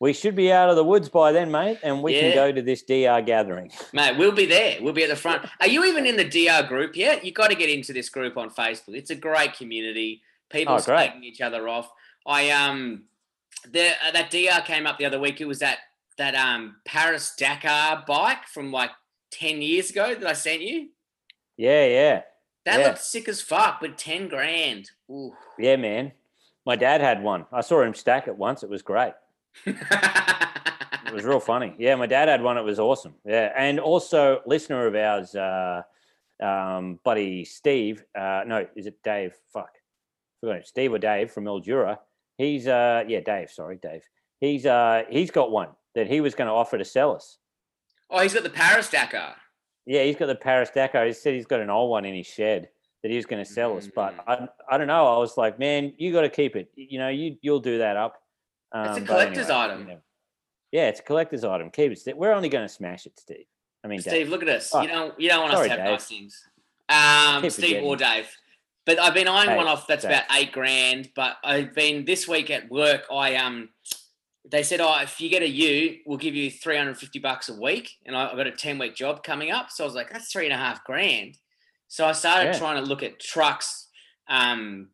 [0.00, 2.20] we should be out of the woods by then, mate, and we Yeah.
[2.22, 3.70] can go to this DR gathering.
[3.92, 4.78] Mate, we'll be there.
[4.80, 5.46] We'll be at the front.
[5.60, 7.24] Are you even in the DR group yet?
[7.24, 8.96] You've got to get into this group on Facebook.
[8.96, 10.20] It's a great community.
[10.52, 11.90] People Oh, slagging each other off.
[12.26, 13.04] I um,
[13.70, 15.40] the uh, that DR came up the other week.
[15.40, 15.78] It was that
[16.18, 18.90] that um Paris Dakar bike from like
[19.30, 20.88] ten years ago that I sent you.
[21.56, 22.22] Yeah, yeah.
[22.64, 22.86] That Yeah.
[22.88, 24.90] looked sick as fuck, but ten grand.
[25.10, 25.34] Ooh.
[25.58, 26.12] Yeah, man.
[26.64, 27.46] My dad had one.
[27.52, 28.62] I saw him stack it once.
[28.62, 29.14] It was great.
[31.04, 31.74] It was real funny.
[31.78, 32.56] Yeah, my dad had one.
[32.56, 33.14] It was awesome.
[33.26, 35.82] Yeah, and also listener of ours, uh,
[36.42, 38.02] um, buddy Steve.
[38.18, 39.34] Uh, no, is it Dave?
[39.52, 39.72] Fuck,
[40.48, 40.66] forgot.
[40.66, 41.98] Steve or Dave from Eldura.
[42.38, 43.50] He's uh, yeah, Dave.
[43.50, 44.02] Sorry, Dave.
[44.40, 47.38] He's uh, he's got one that he was going to offer to sell us.
[48.10, 49.36] oh, he's got the Paris Dakar.
[49.86, 51.06] Yeah, he's got the Paris Dakar.
[51.06, 52.68] He said he's got an old one in his shed
[53.02, 55.06] that he was going to sell us, but I, I don't know.
[55.12, 56.70] I was like, man, you got to keep it.
[56.76, 58.16] You know, you you'll do that up.
[58.74, 59.80] It's a Um, collector's anyway, item.
[59.80, 59.98] you know.
[60.70, 61.70] Yeah, it's a collector's item.
[61.70, 62.16] Keep it.
[62.16, 63.44] We're only going to smash it, Steve.
[63.84, 64.12] I mean, Dave.
[64.12, 64.70] Steve, look at us.
[64.72, 65.92] Oh, you don't you don't want sorry, us to have Dave.
[65.92, 66.48] nice things.
[66.88, 67.96] Um, Steve or.
[67.96, 68.28] Dave.
[68.84, 71.10] But I've been eyeing one off that's about eight grand.
[71.14, 73.02] But I've been this week at work.
[73.12, 73.68] I um,
[74.50, 77.48] they said, oh, if you get a U, we'll give you three hundred fifty bucks
[77.48, 77.90] a week.
[78.06, 80.32] And I- I've got a ten week job coming up, so I was like, that's
[80.32, 81.38] three and a half grand.
[81.88, 82.58] So I started Yeah.
[82.58, 83.88] trying to look at trucks.
[84.28, 84.88] Um,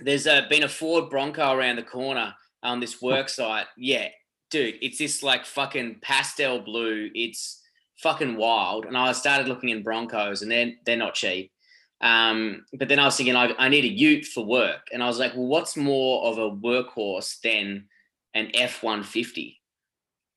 [0.00, 3.66] there's a, been a Ford Bronco around the corner on this work site.
[3.76, 4.08] Yeah,
[4.50, 7.10] dude, it's this like fucking pastel blue.
[7.14, 7.62] It's
[8.02, 8.84] fucking wild.
[8.86, 11.52] And I started looking in Broncos, and they're they're not cheap.
[12.00, 15.06] Um, but then I was thinking, I, I need a Ute for work, and I
[15.06, 17.86] was like, well, what's more of a workhorse than
[18.34, 19.60] an F one fifty?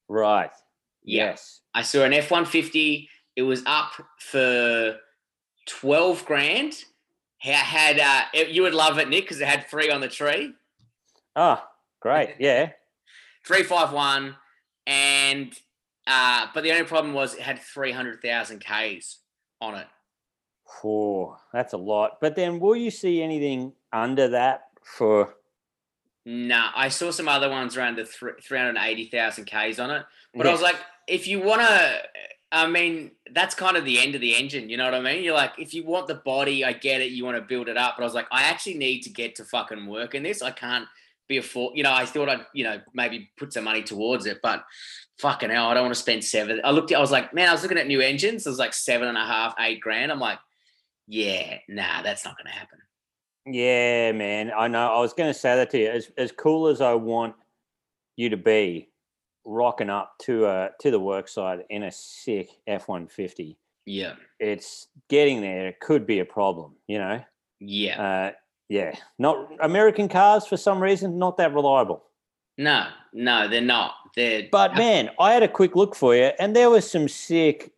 [0.09, 0.51] Right.
[1.03, 1.61] Yeah, Yes.
[1.73, 3.09] I saw an F one fifty.
[3.35, 4.97] It was up for
[5.67, 6.83] twelve grand.
[7.41, 10.07] Ha- Had uh, it- you would love it, Nick, because it had three on the
[10.09, 10.53] tree.
[11.35, 11.67] Ah,
[12.01, 12.35] great.
[12.39, 12.71] Yeah.
[13.45, 14.35] three five one,
[14.85, 15.53] and
[16.07, 19.19] uh, but the only problem was it had three hundred thousand k's
[19.61, 19.87] on it.
[20.83, 22.19] Oh, that's a lot.
[22.19, 25.35] But then, will you see anything under that for?
[26.25, 30.05] Nah, I saw some other ones around the thr 380,000 Ks on it.
[30.33, 32.01] But I was like, if you want to,
[32.51, 34.69] I mean, that's kind of the end of the engine.
[34.69, 35.23] You know what I mean?
[35.23, 37.11] You're like, if you want the body, I get it.
[37.11, 37.95] You want to build it up.
[37.97, 40.41] But I was like, I actually need to get to fucking work in this.
[40.41, 40.87] I can't
[41.27, 41.71] be a fool.
[41.75, 44.39] You know, I thought I'd, you know, maybe put some money towards it.
[44.41, 44.63] But
[45.19, 46.61] fucking hell, I don't want to spend seven.
[46.63, 48.45] I looked, I was like, man, I was looking at new engines.
[48.45, 50.11] It was like seven and a half, eight grand.
[50.11, 50.39] I'm like,
[51.07, 52.79] yeah, nah, that's not going to happen.
[53.45, 54.51] Yeah, man.
[54.57, 54.87] I know.
[54.93, 55.89] I was going to say that to you.
[55.89, 57.35] As as cool as I want
[58.15, 58.89] you to be,
[59.45, 64.13] rocking up to uh to the work site in a sick F one fifty, Yeah.
[64.39, 65.67] it's getting there.
[65.67, 66.75] It could be a problem.
[66.87, 67.21] You know.
[67.59, 68.01] Yeah.
[68.01, 68.31] Uh,
[68.69, 68.95] yeah.
[69.19, 72.03] Not American cars for some reason not that reliable.
[72.57, 73.95] No, no, they're not.
[74.15, 77.71] They're But man, I had a quick look for you, and there was some sick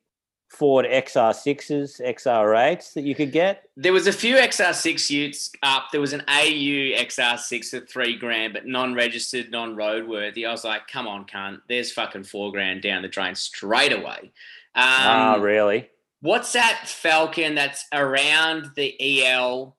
[0.55, 3.69] Ford XR6s, XR8s that you could get.
[3.75, 5.87] There was a few XR6 utes up.
[5.91, 10.47] There was an AU XR6 for three grand, but non-registered, non-roadworthy.
[10.47, 11.59] I was like, come on, cunt.
[11.67, 14.31] There's fucking four grand down the drain straight away.
[14.75, 15.89] Um, ah, really?
[16.21, 19.75] What's that Falcon that's around the EL,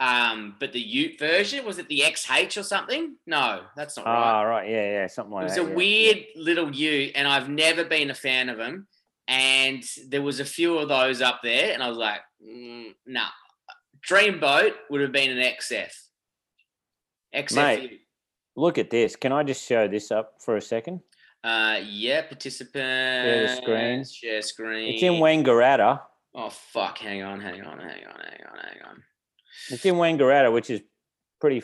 [0.00, 1.66] um, but the Ute version?
[1.66, 3.16] Was it the XH or something?
[3.26, 4.14] No, that's not right.
[4.14, 4.68] Ah, right.
[4.70, 5.58] Yeah, yeah, something like that.
[5.58, 5.66] It was that.
[5.66, 5.76] a yeah.
[5.76, 8.86] weird little Ute, and I've never been a fan of them.
[9.26, 13.28] And there was a few of those up there, and I was like, mm, nah.
[14.06, 15.90] Dreamboat would have been an XF.
[17.34, 17.56] XF.
[17.56, 18.00] Mate.
[18.56, 19.16] Look at this.
[19.16, 21.00] Can I just show this up for a second?
[21.42, 22.74] Uh, yeah, participant.
[22.74, 24.04] Share screen.
[24.04, 24.94] Share screen.
[24.94, 26.00] It's in Wangaratta.
[26.34, 26.98] Oh fuck!
[26.98, 29.02] Hang on, hang on, hang on, hang on, hang on.
[29.70, 30.80] It's in Wangaratta, which is
[31.40, 31.62] pretty,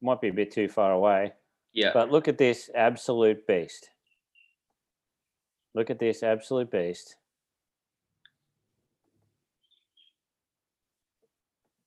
[0.00, 1.32] might be a bit too far away.
[1.72, 1.90] Yeah.
[1.92, 3.90] But look at this absolute beast.
[5.76, 7.16] Look at this absolute beast.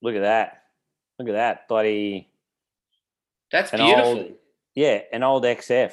[0.03, 0.61] Look at that.
[1.17, 1.67] Look at that.
[1.67, 2.29] Bloody,
[3.51, 4.05] That's an beautiful.
[4.05, 4.33] old-
[4.75, 5.91] yeah, an old XF.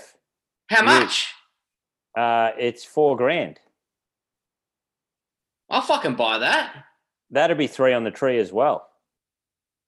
[0.68, 1.32] How much?
[2.14, 3.58] Uh, it's four grand.
[5.70, 6.84] I'll fucking buy that.
[7.30, 8.86] That'd be three on the tree as well.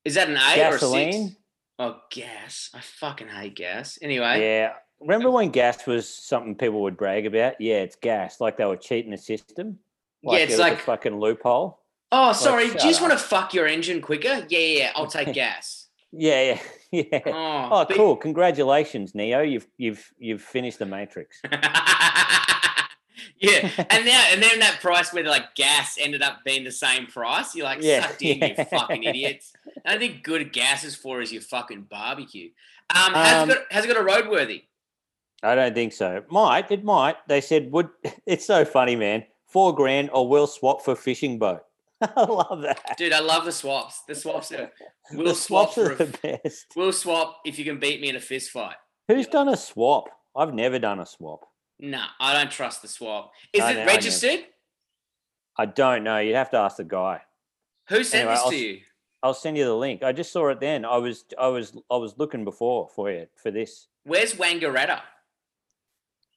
[0.06, 0.80] Is that an eight or a six?
[0.80, 1.36] Gasoline.
[1.78, 2.70] Oh, gas.
[2.74, 3.98] I fucking hate gas.
[4.00, 4.40] Anyway.
[4.40, 4.72] Yeah.
[5.00, 7.60] Remember when gas was something people would brag about?
[7.60, 8.40] Yeah, it's gas.
[8.40, 9.78] Like they were cheating the system.
[10.22, 11.80] Yeah, it's it was a like- fucking loophole.
[12.10, 12.64] Oh, sorry.
[12.68, 13.08] Do you just up.
[13.08, 14.46] want to fuck your engine quicker?
[14.48, 14.78] Yeah, yeah.
[14.78, 15.86] yeah, I'll take gas.
[16.10, 16.58] Yeah,
[16.90, 17.20] yeah, yeah.
[17.26, 18.16] Oh, Oh, but- cool!
[18.16, 19.42] Congratulations, Neo.
[19.42, 21.40] You've you've you've finished the Matrix.
[23.40, 27.06] yeah, and now and then that price where like gas ended up being the same
[27.06, 27.54] price.
[27.54, 28.54] You're like Yeah, sucked in, yeah.
[28.58, 29.52] you fucking idiots.
[29.84, 32.50] I don't think good gas is for is your fucking barbecue.
[32.90, 34.62] Um, has, Um, it got, has it got a roadworthy?
[35.42, 36.24] I don't think so.
[36.30, 37.16] Might it might?
[37.28, 37.88] They said would.
[38.26, 39.24] It's so funny, man.
[39.46, 41.62] Four grand, or we'll swap for fishing boat.
[42.00, 42.96] I love that.
[42.96, 44.02] Dude, I love the swaps.
[44.06, 44.70] The swaps are
[45.12, 46.66] we'll the swap swaps for are a, the best.
[46.76, 48.76] we'll swap if you can beat me in a fist fight.
[49.08, 50.10] Who's done a swap?
[50.36, 51.46] I've never done a swap.
[51.80, 53.32] No, I don't trust the swap.
[53.52, 54.40] Is it registered?
[55.56, 56.18] I don't know.
[56.18, 57.22] You'd have to ask the guy.
[57.88, 58.80] Who sent Anyway, this I'll to you?
[59.22, 60.02] I'll send you the link.
[60.02, 60.84] I just saw it then.
[60.84, 63.88] I was I was I was looking before for you for this.
[64.04, 65.00] Where's Wangaratta?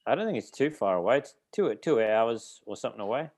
[0.06, 1.18] I don't think it's too far away.
[1.18, 3.30] It's two two hours or something away.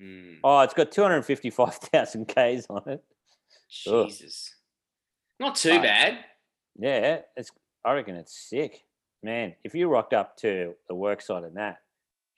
[0.00, 3.02] Hmm, Oh, it's got two hundred fifty five thousand k's on it.
[3.86, 4.08] Ugh.
[4.08, 4.54] Jesus.
[5.38, 6.18] Not too bad.
[6.78, 7.50] Yeah, it's.
[7.84, 8.84] I reckon it's sick,
[9.22, 9.54] man.
[9.64, 11.78] If you rocked up to the work site in that,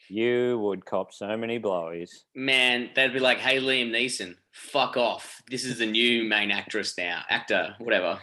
[0.09, 2.11] you would cop so many blowies.
[2.35, 5.43] Man, they'd be like, hey, Liam Neeson, fuck off.
[5.51, 8.21] This is the new main actress now, actor, whatever.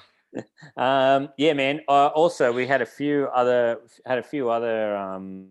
[0.77, 1.81] Um, yeah, man.
[1.87, 5.49] Uh, also, we had a few other had a few other um,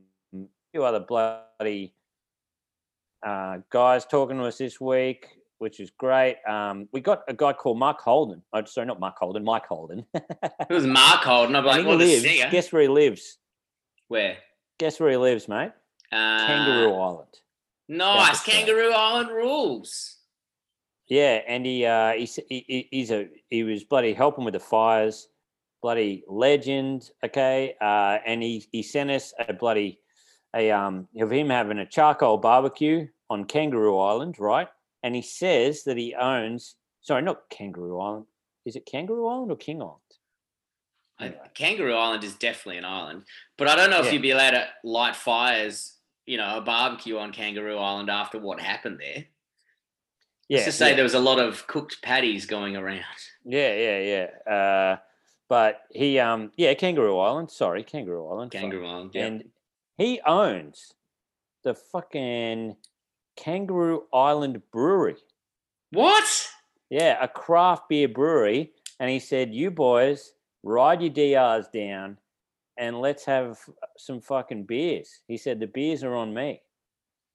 [0.73, 1.95] few other bloody
[3.27, 5.27] uh, guys talking to us this week,
[5.59, 6.37] which is great.
[6.49, 8.43] Um, we got a guy called Mark Holden.
[8.53, 9.45] Oh, sorry, not Mark Holden.
[9.45, 10.07] Mike Holden.
[10.15, 11.57] It was Mark Holden.
[11.57, 12.23] And like, he well, lives.
[12.23, 13.39] Guess where he lives?
[14.09, 14.37] Where?
[14.79, 15.73] Guess where he lives, mate?
[16.13, 17.41] Uh, Kangaroo Island.
[17.89, 18.43] Nice.
[18.43, 20.18] Kangaroo Island rules.
[21.09, 25.29] Yeah, and he uh, he, he- he's a he was bloody helping with the fires,
[25.83, 27.11] bloody legend.
[27.25, 30.01] Okay, uh, and he he sent us a bloody
[30.55, 34.69] a um of him having a charcoal barbecue on Kangaroo Island, right?
[35.03, 38.27] And he says that he owns sorry, not Kangaroo Island.
[38.67, 40.01] Is it Kangaroo Island or King Island?
[41.21, 43.25] I- Kangaroo Island is definitely an island,
[43.57, 44.13] but I don't know if Yeah.
[44.13, 48.61] you'd be allowed to light fires, you know, a barbecue on Kangaroo Island after what
[48.61, 49.25] happened there.
[50.49, 50.95] Yeah, Let's say yeah.
[50.97, 53.03] there was a lot of cooked patties going around.
[53.45, 54.53] Yeah, yeah, yeah.
[54.53, 54.97] Uh,
[55.49, 57.51] but he, um, yeah, Kangaroo Island.
[57.51, 58.51] Sorry, Kangaroo Island.
[58.53, 59.11] Kangaroo Island.
[59.15, 59.27] Yeah.
[59.27, 59.45] and
[59.99, 60.95] he owns
[61.65, 62.77] the fucking
[63.37, 65.17] Kangaroo Island Brewery.
[65.91, 66.49] What?
[66.91, 70.33] Yeah, a craft beer brewery, and he said, "You boys
[70.63, 72.19] ride your DRs down,
[72.79, 73.59] and let's have
[73.99, 76.63] some fucking beers." He said, "The beers are on me."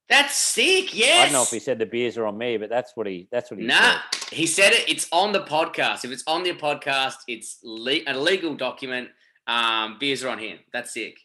[0.09, 0.93] That's sick.
[0.95, 1.21] Yes.
[1.21, 3.27] I don't know if he said the beers are on me, but that's what he
[3.31, 4.33] that's what he Nah, said.
[4.33, 4.87] he said it.
[4.89, 6.03] It's on the podcast.
[6.05, 9.09] If it's on the podcast, it's le- a legal document.
[9.47, 10.59] Um, beers are on him.
[10.71, 11.17] That's sick.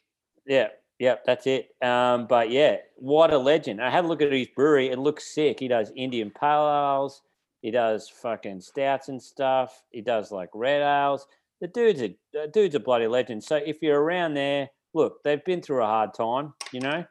[0.46, 1.70] Yeah, yeah, that's it.
[1.82, 3.82] Um, but yeah, what a legend!
[3.82, 4.88] I had a look at his brewery.
[4.90, 5.60] It looks sick.
[5.60, 7.22] He does Indian pale ales.
[7.62, 9.82] He does fucking stouts and stuff.
[9.90, 11.26] He does like red ales.
[11.60, 13.42] The dude's a the dude's a bloody legend.
[13.42, 16.54] So if you're around there, look, they've been through a hard time.
[16.72, 17.04] You know,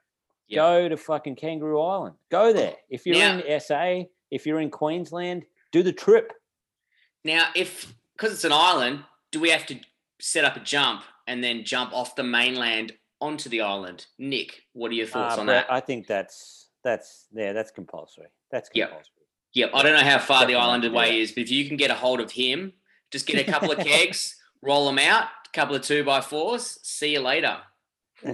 [0.48, 0.58] Yeah.
[0.58, 2.16] go to fucking Kangaroo Island.
[2.32, 2.76] Go there.
[2.90, 6.34] If you're Now- in SA, if you're in Queensland, do the trip.
[7.24, 9.80] Now, if because it's an island, do we have to
[10.20, 14.08] set up a jump and then jump off the mainland onto the island?
[14.18, 15.72] Nick, what are your thoughts Uh, on that?
[15.72, 18.28] I think that's that's yeah, that's compulsory.
[18.52, 18.90] That's Yep.
[18.90, 19.14] compulsory.
[19.54, 21.22] Yep, I don't know how far the island away yeah.
[21.24, 22.74] is, but if you can get a hold of him,
[23.12, 26.80] just get a couple of kegs, roll them out, a couple of two by fours.
[26.84, 27.58] See you later.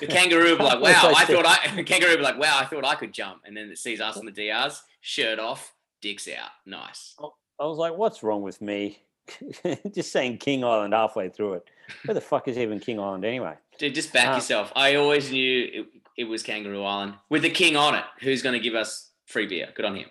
[0.00, 2.84] The kangaroo be like, "Wow, I thought I." The kangaroo be like, "Wow, I thought
[2.84, 6.50] I could jump," and then it sees us on the DRs, shirt off, dicks out.
[6.64, 7.14] Nice.
[7.58, 9.02] I was like, what's wrong with me?
[9.94, 11.64] Just saying King Island halfway through it.
[12.04, 13.54] Where the fuck is even King Island anyway?
[13.78, 14.72] Dude, just back Uh, yourself.
[14.76, 15.86] I always knew it,
[16.18, 18.04] it was Kangaroo Island with the king on it.
[18.20, 19.68] Who's going to give us free beer?
[19.74, 20.10] Good on him.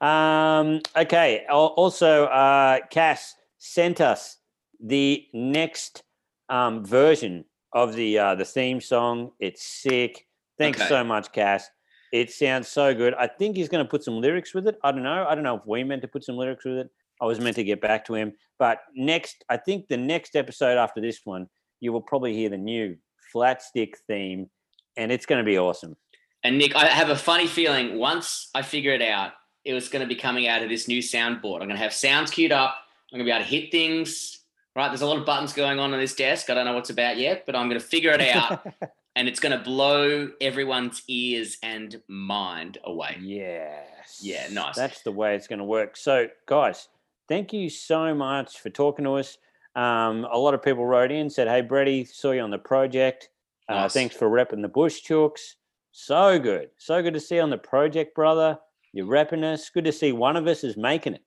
[0.00, 1.44] um, okay.
[1.50, 4.37] Also, uh, Cass sent us
[4.80, 6.02] the next
[6.48, 9.32] um, version of the uh, the theme song.
[9.40, 10.26] It's sick.
[10.58, 10.88] Thanks Okay.
[10.88, 11.68] so much, Cass.
[12.12, 13.14] It sounds so good.
[13.14, 14.78] I think he's going to put some lyrics with it.
[14.82, 15.26] I don't know.
[15.28, 16.88] I don't know if we meant to put some lyrics with it.
[17.20, 18.32] I was meant to get back to him.
[18.58, 21.48] But next, I think the next episode after this one,
[21.80, 22.96] you will probably hear the new
[23.32, 24.48] flat stick theme,
[24.96, 25.96] and it's going to be awesome.
[26.44, 29.32] And Nick, I have a funny feeling once I figure it out,
[29.64, 31.56] it was going to be coming out of this new soundboard.
[31.56, 32.76] I'm going to have sounds queued up.
[33.12, 34.40] I'm going to be able to hit things.
[34.76, 36.50] Right, there's a lot of buttons going on on this desk.
[36.50, 38.64] I don't know what's about yet, but I'm going to figure it out,
[39.16, 43.16] and it's going to blow everyone's ears and mind away.
[43.20, 44.20] Yes.
[44.22, 44.76] Yeah, nice.
[44.76, 45.96] That's the way it's going to work.
[45.96, 46.88] So, guys,
[47.28, 49.36] thank you so much for talking to us.
[49.74, 53.30] Um, a lot of people wrote in, said, Hey, Brady, saw you on the project.
[53.68, 53.92] Uh, Nice.
[53.92, 55.54] Thanks for repping the Bush Chooks.
[55.92, 56.70] So good.
[56.78, 58.58] So good to see you on the project, brother.
[58.92, 59.68] You're repping us.
[59.70, 61.22] Good to see one of us is making it,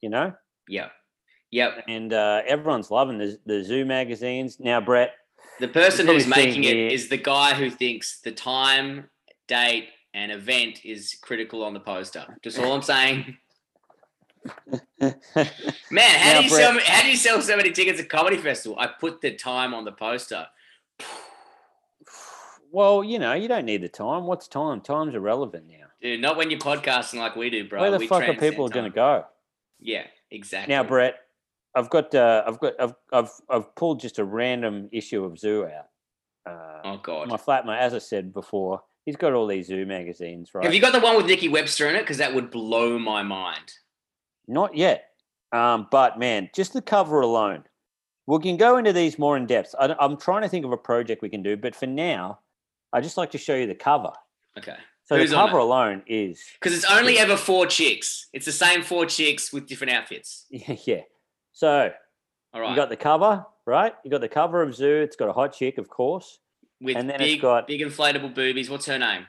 [0.00, 0.32] you know?
[0.68, 0.92] Yep,
[1.50, 1.84] yep.
[1.88, 4.58] And uh, everyone's loving the, the Zoo magazines.
[4.60, 5.12] Now, Brett,
[5.60, 9.08] The person who's making it here- is the guy who thinks the time,
[9.46, 12.24] date, and event is critical on the poster.
[12.42, 13.36] Just all I'm saying.
[15.00, 15.14] Man,
[15.90, 16.72] how Now, do you sell?
[16.72, 18.78] Brett- How do you sell so many tickets at comedy festival?
[18.78, 20.46] I put the time on the poster.
[22.70, 24.26] well, you know, you don't need the time.
[24.26, 24.80] What's time?
[24.80, 25.86] Time's irrelevant now.
[26.00, 27.80] Dude, not when you're podcasting like we do, bro.
[27.80, 29.24] Where the We fuck are people going to go?
[29.80, 30.74] Yeah, exactly.
[30.74, 31.16] Now, Brett,
[31.78, 35.64] I've got, uh, I've got, I've, I've, I've pulled just a random issue of Zoo
[35.64, 35.86] out.
[36.44, 37.28] Uh, Oh god.
[37.28, 40.64] my flatmate, as I said before, he's got all these Zoo magazines, right?
[40.64, 42.00] Have you got the one with Nikki Webster in it?
[42.00, 43.74] Because that would blow my mind.
[44.48, 45.10] Not yet,
[45.52, 47.62] um, but man, just the cover alone.
[48.26, 49.74] We can go into these more in depth.
[49.78, 52.40] I, am trying to think of a project we can do, but for now,
[52.92, 54.12] I just like to show you the cover.
[54.58, 54.76] Okay.
[55.04, 58.28] So Who's the cover alone is, Because it's only ever four chicks.
[58.34, 60.44] It's the same four chicks with different outfits.
[60.50, 61.02] yeah.
[61.58, 61.90] So
[62.54, 62.70] All right.
[62.70, 63.92] you got the cover, right?
[64.04, 64.98] You got the cover of Zoo.
[65.02, 66.38] It's got a hot chick, of course.
[66.80, 68.70] with and then it's big, got- big inflatable boobies.
[68.70, 69.26] What's her name?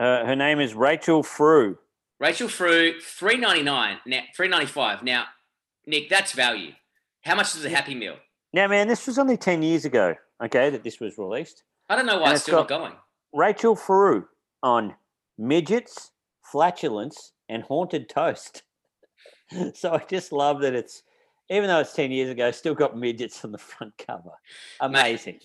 [0.00, 1.76] Uh, her name is Rachel Frew.
[2.20, 5.02] Rachel Frew, three ninety nine now, three ninety five.
[5.02, 5.26] Now,
[5.86, 6.72] Nick, that's value.
[7.24, 8.16] How much is a Happy Meal?
[8.54, 11.64] Now, man, this was only 10 years ago, okay, that this was released.
[11.90, 12.94] I don't know why And it's it's still going.
[13.34, 14.26] Rachel Frew
[14.62, 14.94] on
[15.36, 16.12] midgets,
[16.42, 18.62] flatulence, and haunted toast.
[19.74, 21.02] so I just love that it's,
[21.50, 24.32] even though it's 10 years ago, still got midgets on the front cover.
[24.80, 25.40] Amazing.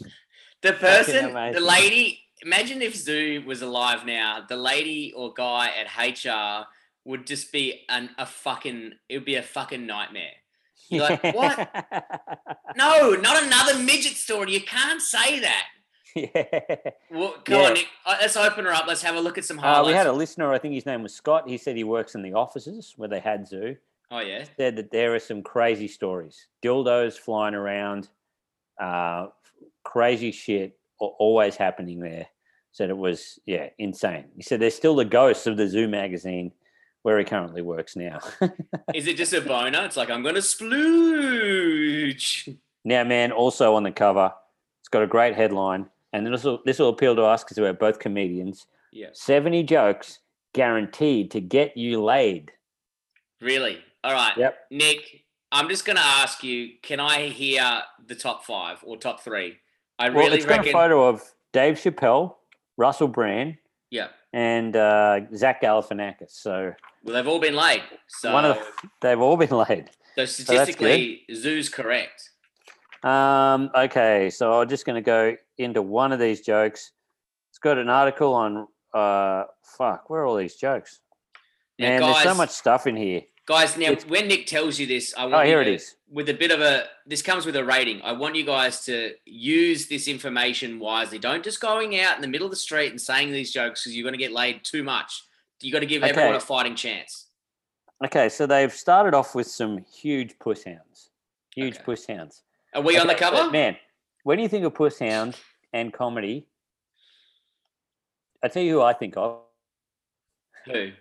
[0.62, 2.20] The person, the lady.
[2.42, 4.44] Imagine if Zoo was alive now.
[4.48, 5.88] The lady or guy at
[6.26, 6.66] HR
[7.06, 8.92] would just be an, a fucking.
[9.10, 10.32] It would be a fucking nightmare.
[10.90, 11.70] You're like, what?
[12.76, 14.52] No, not another midget story.
[14.54, 15.66] You can't say that.
[16.16, 16.76] yeah.
[17.10, 17.68] Well, come Yeah.
[17.68, 17.88] on, Nick.
[18.06, 18.86] Uh, Let's open her up.
[18.88, 19.88] Let's have a look at some Uh, highlights.
[19.88, 21.48] we had a listener, I think his name was Scott.
[21.48, 23.78] He said he works in the offices where they had zoo.
[24.14, 24.46] Oh yeah.
[24.58, 28.10] said that there are some crazy stories, dildos flying around,
[28.80, 29.28] uh,
[29.84, 32.28] crazy shit always happening there.
[32.72, 34.26] Said it was yeah insane.
[34.36, 36.52] He said there's still the ghosts of the Zoo magazine
[37.04, 38.20] where he currently works now.
[38.94, 39.84] Is it just a boner?
[39.86, 41.68] It's like I'm gonna splooge.
[42.84, 44.34] now, man, also on the cover,
[44.82, 47.74] it's got a great headline, and this will this will appeal to us because we're
[47.74, 48.66] both comedians.
[48.92, 49.10] Yeah.
[49.12, 50.20] 70 jokes
[50.54, 52.52] guaranteed to get you laid.
[53.42, 53.84] Really?
[54.04, 54.34] All right.
[54.38, 54.58] Yep.
[54.72, 59.22] Nick, I'm just going to ask you can I hear the top five or top
[59.22, 59.58] three?
[60.00, 61.24] I Well, really it's got a photo of
[61.54, 62.36] Dave Chappelle,
[62.78, 63.58] Russell Brand,
[63.92, 64.08] Yeah.
[64.34, 66.32] and uh, Zach Galifianakis.
[66.32, 66.74] So
[67.04, 67.84] Well, they've all been laid.
[68.08, 68.58] So, one of
[69.02, 69.90] they've all been laid.
[70.16, 72.32] so statistically, Zoo's correct.
[73.04, 76.92] Um, okay, so I'm just going to go into one of these jokes.
[77.52, 78.68] It's got an article on.
[78.94, 79.46] Uh,
[79.78, 81.00] fuck, where are all these jokes?
[81.80, 83.22] Now, Man, guys, there's so much stuff in here.
[83.46, 85.68] Guys, now It's- when Nick tells you this, I oh, want Oh, you here it
[85.68, 85.96] is.
[86.08, 88.02] with a bit of a this comes with a rating.
[88.02, 91.20] I want you guys to use this information wisely.
[91.20, 93.96] Don't just going out in the middle of the street and saying these jokes because
[93.96, 95.24] you're going to get laid too much.
[95.62, 97.28] You got to give everyone a fighting chance.
[98.04, 101.10] Okay, so they've started off with some huge puss hounds.
[101.56, 101.84] Huge Okay.
[101.84, 102.44] puss hounds.
[102.74, 103.50] Are we on the cover?
[103.52, 103.78] Man,
[104.24, 105.36] when you think of puss hound
[105.74, 106.48] and comedy,
[108.42, 109.42] I tell you who I think of
[110.66, 110.92] Who?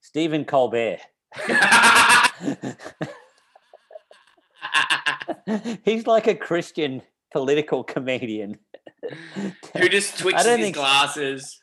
[0.00, 0.98] Stephen Colbert.
[5.84, 7.02] He's like a Christian
[7.32, 8.58] political comedian.
[9.76, 11.58] Who just twitches his think- glasses?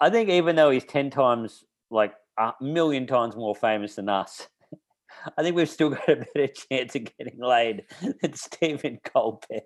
[0.00, 4.46] I think even though he's 10 times, like a million times more famous than us,
[5.36, 7.82] I think we've still got a better chance of getting laid
[8.22, 9.62] than Stephen Colbert.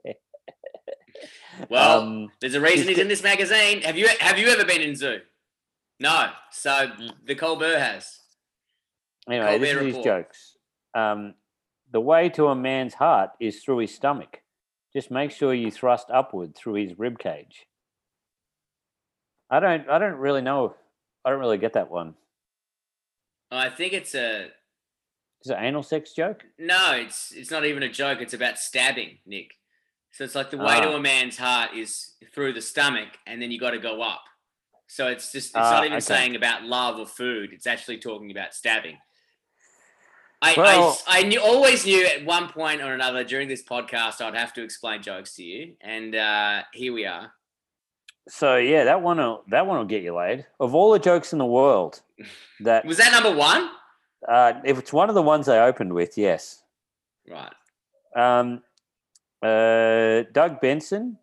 [1.69, 3.83] Well, Um, there's a reason he's he's in this magazine.
[3.83, 5.19] Have you have you ever been in Zoo?
[6.01, 6.31] No.
[6.51, 7.11] So Mm.
[7.27, 8.21] the Colbert has.
[9.31, 10.05] Anyway, this Colbert is his Report.
[10.05, 10.57] jokes.
[10.95, 11.35] Um,
[11.91, 14.41] the way to a man's heart is through his stomach.
[14.95, 17.67] Just make sure you thrust upward through his rib cage.
[19.51, 19.89] I don't.
[19.89, 20.75] I don't really know.
[21.25, 22.15] I don't really get that one.
[23.51, 24.47] I think it's a
[25.45, 26.45] Is it an anal sex joke?
[26.59, 26.93] no.
[26.95, 28.21] It's it's not even a joke.
[28.21, 29.53] It's about stabbing, Nick.
[30.13, 30.97] So it's like the way to Ah.
[30.97, 34.25] a man's heart is through the stomach, and then you got to go up.
[34.89, 36.01] So it's just it's Ah, not even okay.
[36.01, 37.51] saying about love or food.
[37.53, 38.99] It's actually talking about stabbing.
[40.43, 44.21] I, Well- I, I knew always knew at one point or another during this podcast
[44.21, 47.33] I'd have to explain jokes to you, and uh, here we are.
[48.29, 49.19] So yeah, that one.
[49.19, 50.47] Will, that one will get you laid.
[50.61, 52.01] Of all the jokes in the world,
[52.61, 53.71] that Was that number one?
[54.29, 56.63] uh, if it's one of the ones I opened with, yes.
[57.29, 57.53] Right.
[58.15, 58.63] Um,
[59.43, 61.19] uh, Doug Benson,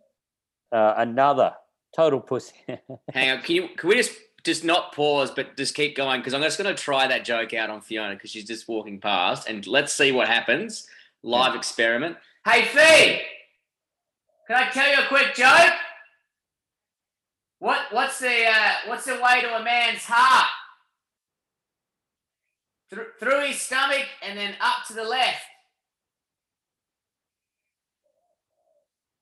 [0.72, 1.53] uh, another
[1.95, 2.55] total pussy.
[3.13, 3.41] Hang on.
[3.43, 4.13] Can you can we just
[4.49, 6.19] just not pause, but just keep going?
[6.19, 8.99] Because I'm just going to try that joke out on Fiona because she's just walking
[8.99, 10.87] past, and let's see what happens.
[11.21, 12.17] Live experiment.
[12.45, 13.21] Hey Fee,
[14.47, 15.73] can I tell you a quick joke?
[17.59, 20.49] What what's the uh, what's the way to a man's heart?
[22.89, 25.43] Through, through his stomach and then up to the left.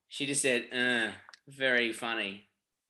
[0.07, 1.11] She just said, uh,
[1.49, 2.46] very funny.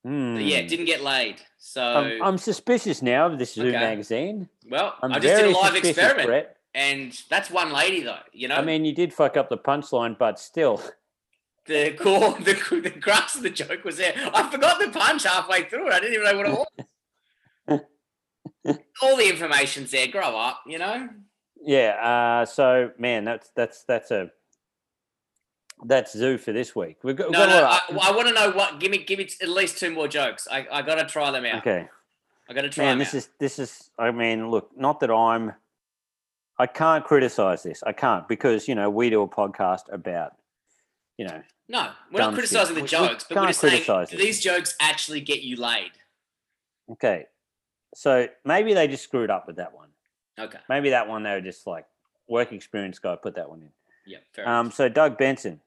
[0.08, 0.68] But yeah, Hmm.
[0.68, 1.42] didn't get laid.
[1.58, 3.72] So, I'm, I'm suspicious now of this Zoo Okay.
[3.78, 4.48] magazine.
[4.70, 6.58] well, I'm I just did a live experiment, Brett.
[6.74, 8.20] and that's one lady though.
[8.32, 10.82] You know, I mean, you did fuck up the punchline, but still.
[11.66, 14.14] the core, the the crux of the joke was there.
[14.34, 15.94] I forgot the punch halfway through it.
[15.94, 17.80] I didn't even know what it
[18.66, 18.76] was.
[19.02, 20.08] All the information's there.
[20.08, 21.10] Grow up, you know.
[21.62, 22.42] Yeah.
[22.42, 24.32] Uh, so, man, that's that's that's a
[25.86, 26.98] that's Zoo for this week.
[27.04, 28.00] We've got, we've No, got no.
[28.00, 28.80] I, I want to know what.
[28.80, 30.48] Give me, give me at least two more jokes.
[30.50, 31.60] I, I got to try them out.
[31.60, 31.88] okay.
[32.50, 33.18] I got to try Man, them this out.
[33.18, 33.90] is this is.
[34.00, 35.54] I mean, look, not that I'm.
[36.60, 37.84] I can't criticize this.
[37.84, 40.32] I can't because you know we do a podcast about,
[41.18, 42.34] you know, no, we're not shit.
[42.36, 45.58] criticizing the We- we jokes, but we're just saying do these jokes actually get you
[45.58, 45.92] laid.
[46.94, 47.26] okay.
[47.96, 49.90] So maybe they just screwed up with that one.
[50.40, 50.60] Okay.
[50.70, 51.86] Maybe that one they were just like
[52.28, 53.70] work experience guy put that one in.
[54.06, 54.18] Yeah.
[54.34, 55.60] Fair Um, so Doug Benson,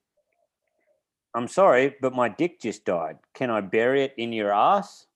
[1.34, 3.18] I'm sorry, but my dick just died.
[3.34, 5.06] Can I bury it in your ass?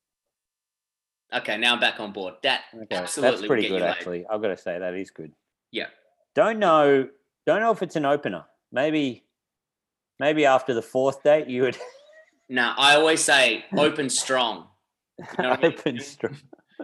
[1.35, 2.35] Okay, now I'm back on board.
[2.45, 3.91] That Okay, absolutely that's pretty good you laid.
[3.91, 4.27] actually.
[4.31, 5.33] I've got to say that is good.
[5.73, 5.87] Yeah.
[6.35, 7.09] Don't know.
[7.47, 8.45] Don't know if it's an opener.
[8.71, 9.25] Maybe,
[10.21, 11.77] maybe after the fourth date you would
[12.49, 14.69] No, I always say open strong.
[15.39, 15.73] know what I mean?
[15.79, 16.37] open strong.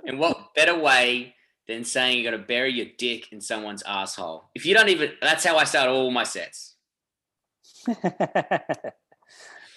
[0.06, 1.34] And what better way
[1.68, 4.44] than saying you got to bury your dick in someone's asshole?
[4.54, 6.74] If you don't even, that's how I start all my sets.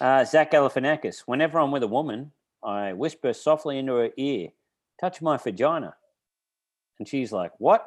[0.00, 1.20] uh, Zach Galifianakis.
[1.26, 2.32] Whenever I'm with a woman,
[2.62, 4.48] I whisper softly into her ear,
[5.00, 5.94] "Touch my vagina,"
[6.98, 7.86] and she's like, "What?"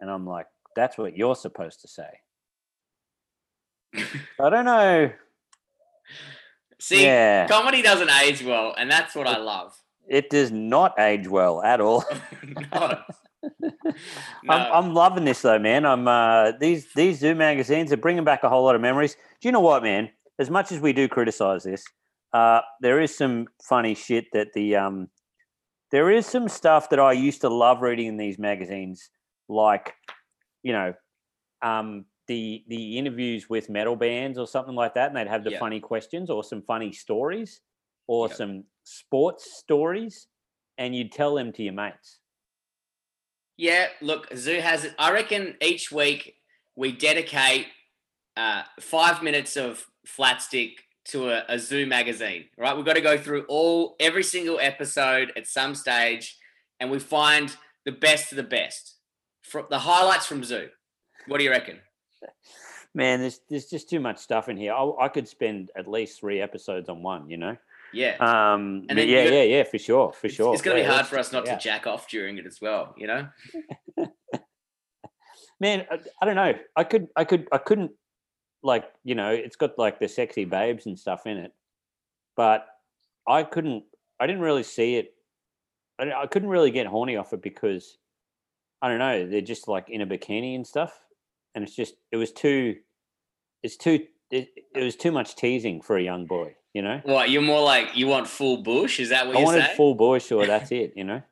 [0.00, 0.46] And I'm like,
[0.76, 2.10] "That's what you're supposed to say."
[4.40, 5.10] I don't know.
[6.80, 9.74] See, yeah, comedy doesn't age well, and that's what I love.
[10.06, 12.04] it does not age well at all.
[12.72, 12.98] no.
[14.42, 14.54] No.
[14.54, 15.84] I'm, I'm loving this though, man.
[15.84, 19.16] I'm uh, these these Zoo magazines are bringing back a whole lot of memories.
[19.40, 20.08] Do you know what, man?
[20.38, 21.84] As much as we do criticize this,
[22.32, 25.08] uh, there is some funny shit that the um,
[25.90, 29.10] there is some stuff that I used to love reading in these magazines,
[29.48, 29.94] like
[30.62, 30.94] you know,
[31.62, 35.52] um, the the interviews with metal bands or something like that, and they'd have the
[35.52, 35.60] Yeah.
[35.60, 37.60] funny questions or some funny stories
[38.06, 40.26] or some sports stories,
[40.78, 42.18] and you'd tell them to your mates.
[43.56, 44.94] Yeah, look, Zoo has it.
[44.98, 46.34] I reckon each week
[46.74, 47.68] we dedicate
[48.36, 52.46] uh, five minutes of flat stick to a, a Zoo magazine.
[52.56, 56.36] Right, we've got to go through all every single episode at some stage,
[56.80, 57.54] and we find
[57.84, 58.96] the best of the best,
[59.42, 60.68] from the highlights from Zoo.
[61.26, 61.78] What do you reckon?
[62.94, 64.72] Man, there's there's just too much stuff in here.
[64.72, 67.28] I, I could spend at least three episodes on one.
[67.28, 67.56] You know.
[67.92, 70.52] Yeah, Um, then yeah, yeah, yeah, for sure, for it's, sure.
[70.52, 72.46] it's going to Yeah, be hard for us not it to jack off during it
[72.46, 72.92] as well.
[72.96, 73.28] You know.
[75.60, 77.92] man I, I don't know i could i could i couldn't
[78.64, 81.52] like you know it's got like the sexy babes and stuff in it
[82.36, 82.66] but
[83.28, 83.84] i couldn't
[84.18, 85.14] i didn't really see it
[86.00, 87.98] i, I couldn't really get horny off it because
[88.82, 90.92] i don't know they're just like in a bikini and stuff
[91.54, 92.76] and it's just it was too
[93.62, 94.00] it's too
[94.30, 97.62] it, it was too much teasing for a young boy you know What you're more
[97.62, 98.98] like you want full bush?
[98.98, 99.76] Is that what i wanted saying?
[99.76, 101.22] full bush or that's it you know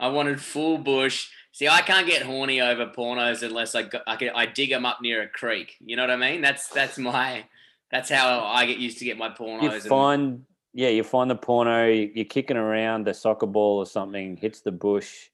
[0.00, 1.28] I wanted full bush.
[1.52, 4.86] See, I can't get horny over pornos unless I go, I, get, I dig them
[4.86, 5.76] up near a creek.
[5.84, 6.40] You know what I mean?
[6.40, 7.44] That's that's my
[7.90, 9.62] that's how I get used to get my pornos.
[9.62, 13.78] you and- find yeah you find the porno you- you're kicking around the soccer ball
[13.78, 15.28] or something hits the bush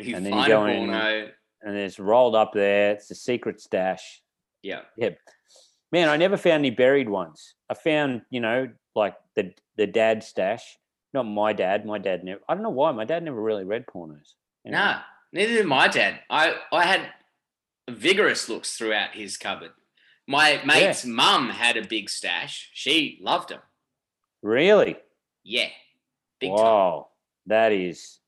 [0.00, 4.22] and then you go in- and it's rolled up there it's a secret stash
[4.62, 4.80] Yeah.
[4.96, 5.10] yeah
[5.92, 10.24] man i never found any buried ones i found you know like the the dad
[10.24, 10.78] stash
[11.12, 13.84] not my dad my dad never i don't know why my dad never really read
[13.86, 14.78] pornos you know?
[14.78, 15.00] Nah,
[15.32, 16.20] neither did my dad.
[16.30, 17.00] I I had
[17.90, 19.72] vigorous looks throughout his cupboard.
[20.26, 22.70] My mate's mum had a big stash.
[22.74, 23.60] She loved them.
[24.42, 24.96] really
[25.44, 25.68] Yeah.
[26.40, 26.58] Big time.
[26.58, 27.08] wow
[27.46, 28.18] that is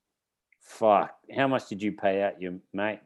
[0.62, 3.01] fuck how much did you pay out your mate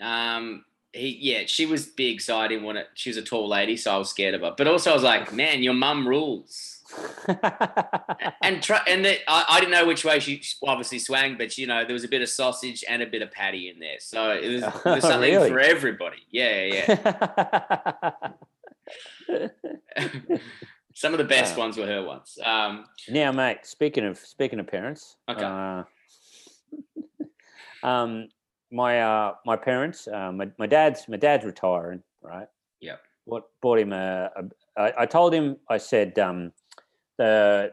[0.00, 0.64] Um,
[0.96, 2.84] he, yeah, she was big, so I didn't want to.
[2.94, 4.54] She was a tall lady, so I was scared of her.
[4.56, 6.72] But also, I was like, man, your mum rules.
[8.42, 11.66] And try, and the, I, I didn't know which way she obviously swang, but you
[11.66, 14.30] know there was a bit of sausage and a bit of patty in there, so
[14.30, 15.48] it was, was something Really?
[15.48, 16.18] for everybody.
[16.30, 18.10] Yeah, yeah.
[20.94, 22.38] Some of the best ones were her ones.
[22.42, 25.42] Um, Now, mate, speaking of speaking of parents, Okay.
[25.44, 25.82] uh,
[27.86, 28.28] um,
[28.70, 32.48] my uh, my parents, uh, my, my dad's my dad's retiring, right?
[32.80, 32.96] Yeah.
[33.24, 34.30] What bought him a?
[34.36, 36.52] a I, I told him, I said, um,
[37.18, 37.72] the,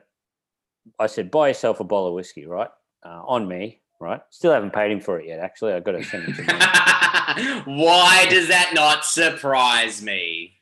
[0.99, 2.69] I said, buy yourself a bottle of whiskey, right?
[3.05, 4.21] Uh, on me, right?
[4.29, 5.39] Still haven't paid him for it yet.
[5.39, 6.45] Actually, I got to send him
[7.65, 10.53] why does that not surprise me?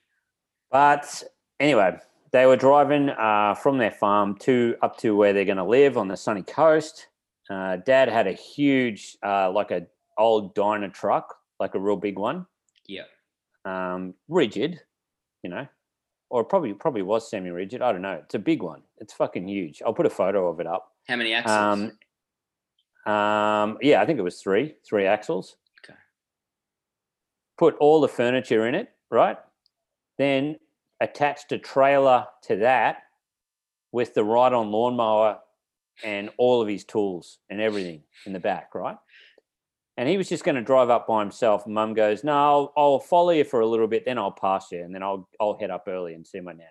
[0.71, 1.23] But
[1.59, 1.97] anyway,
[2.32, 5.97] they were driving uh, from their farm to up to where they're going to live
[5.97, 7.07] on the sunny coast.
[7.49, 9.86] Uh, Dad had a huge, uh, like a
[10.22, 12.45] old diner truck, like a real big one,
[12.88, 13.03] Yeah.
[13.65, 14.80] um, rigid,
[15.43, 15.67] you know,
[16.30, 17.82] or probably probably was semi-rigid.
[17.82, 18.22] I don't know.
[18.24, 18.84] It's a big one.
[18.97, 19.82] It's fucking huge.
[19.86, 20.93] I'll put a photo of it up.
[21.07, 21.91] How many axles?
[23.05, 25.57] Um, um, yeah, I think it was three, three axles.
[25.84, 25.97] Okay.
[27.57, 29.38] Put all the furniture in it, right?
[30.17, 30.57] Then
[30.99, 33.03] attached a trailer to that
[33.91, 35.39] with the ride-on lawnmower
[36.03, 38.97] and all of his tools and everything in the back, right?
[40.01, 41.65] And he was just going to drive up by himself.
[41.67, 44.71] And Mum goes, "No, I'll, I'll follow you for a little bit, then I'll pass
[44.71, 46.65] you, and then I'll I'll head up early and see my nan."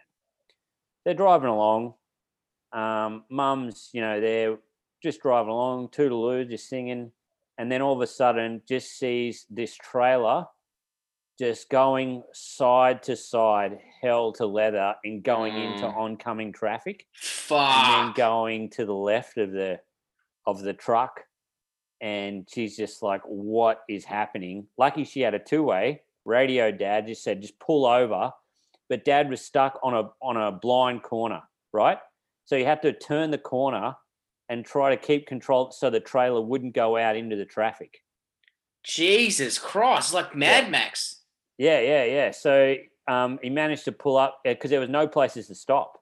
[1.04, 1.94] They're driving along.
[2.72, 4.58] Um, Mum's, you know, they're
[5.00, 7.12] just driving along, toodaloo, just singing,
[7.56, 10.46] and then all of a sudden, just sees this trailer
[11.38, 15.96] just going side to side, hell to leather, and going into Mm.
[15.96, 17.76] oncoming traffic Fuck.
[17.76, 19.80] and then going to the left of the
[20.46, 21.22] of the truck
[22.00, 27.22] and she's just like what is happening lucky she had a two-way radio dad just
[27.22, 28.30] said just pull over
[28.88, 31.42] but dad was stuck on a on a blind corner
[31.72, 31.98] right
[32.44, 33.94] so you had to turn the corner
[34.48, 38.02] and try to keep control so the trailer wouldn't go out into the traffic
[38.82, 41.22] Jesus Christ, like Mad Max.
[41.58, 42.30] Yeah, yeah, yeah.
[42.30, 42.76] So
[43.08, 45.98] um, he managed to pull up because there was no places to stop.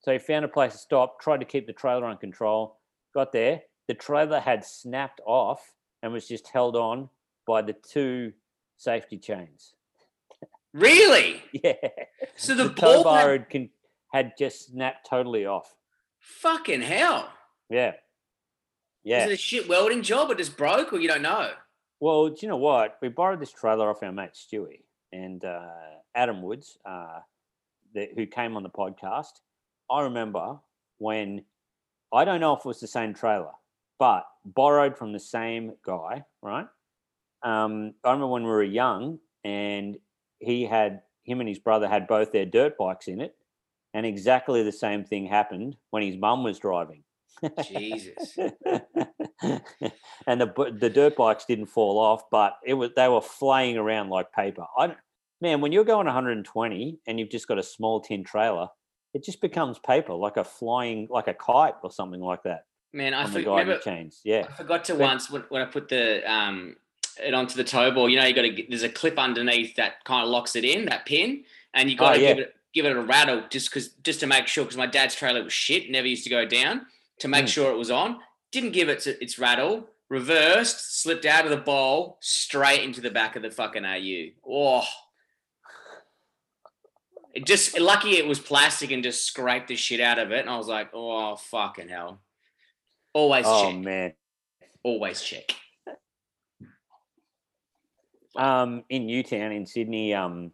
[0.00, 2.78] So he found a place to stop, tried to keep the trailer on control,
[3.14, 3.62] got there.
[3.88, 7.08] The trailer had snapped off and was just held on
[7.46, 8.32] by the two
[8.76, 9.74] safety chains.
[10.72, 11.42] Really?
[11.62, 11.74] Yeah.
[12.36, 13.70] So the, the tow bar had, had, con-
[14.12, 15.74] had just snapped totally off.
[16.18, 17.28] fucking hell.
[17.70, 17.92] Yeah.
[19.04, 19.24] Yeah.
[19.24, 21.50] Is it a shit welding job or just broke or you don't know?
[22.00, 22.98] Well, do you know what?
[23.00, 24.82] We borrowed this trailer off our mate Stewie
[25.12, 25.68] and uh,
[26.14, 27.20] Adam Woods, uh,
[27.94, 29.40] the, who came on the podcast.
[29.90, 30.58] I remember
[30.98, 31.44] when
[32.12, 33.52] I don't know if it was the same trailer,
[33.98, 36.66] but borrowed from the same guy, right?
[37.42, 39.98] Um, I remember when we were young, and
[40.38, 43.36] he had him and his brother had both their dirt bikes in it,
[43.92, 47.02] and exactly the same thing happened when his mum was driving.
[47.64, 48.38] Jesus.
[50.26, 54.08] and the the dirt bikes didn't fall off, but it was they were flying around
[54.08, 54.64] like paper.
[54.78, 54.94] I
[55.40, 58.68] man, when you're going 120 and you've just got a small tin trailer,
[59.12, 62.64] it just becomes paper, like a flying, like a kite or something like that
[62.94, 63.80] Man, I for- remember.
[64.22, 66.76] Yeah, I forgot to But- once when, when I put the um
[67.22, 68.08] it onto the tow ball.
[68.08, 70.86] You know, you got to there's a clip underneath that kind of locks it in
[70.86, 72.28] that pin, and you got to Oh, yeah.
[72.34, 75.14] give it give it a rattle just because just to make sure because my dad's
[75.16, 76.86] trailer was shit, never used to go down
[77.18, 77.48] to make Mm.
[77.48, 78.20] sure it was on.
[78.52, 79.88] Didn't give it its rattle.
[80.08, 84.30] Reversed, slipped out of the bowl, straight into the back of the fucking AU.
[84.48, 84.84] Oh,
[87.32, 90.40] it just lucky it was plastic and just scraped the shit out of it.
[90.40, 92.20] And I was like, oh fucking hell.
[93.14, 93.54] Always check.
[93.54, 93.80] Oh check.
[93.80, 94.12] man.
[94.82, 95.54] Always check.
[98.36, 100.50] Um, in Newtown in Sydney, um,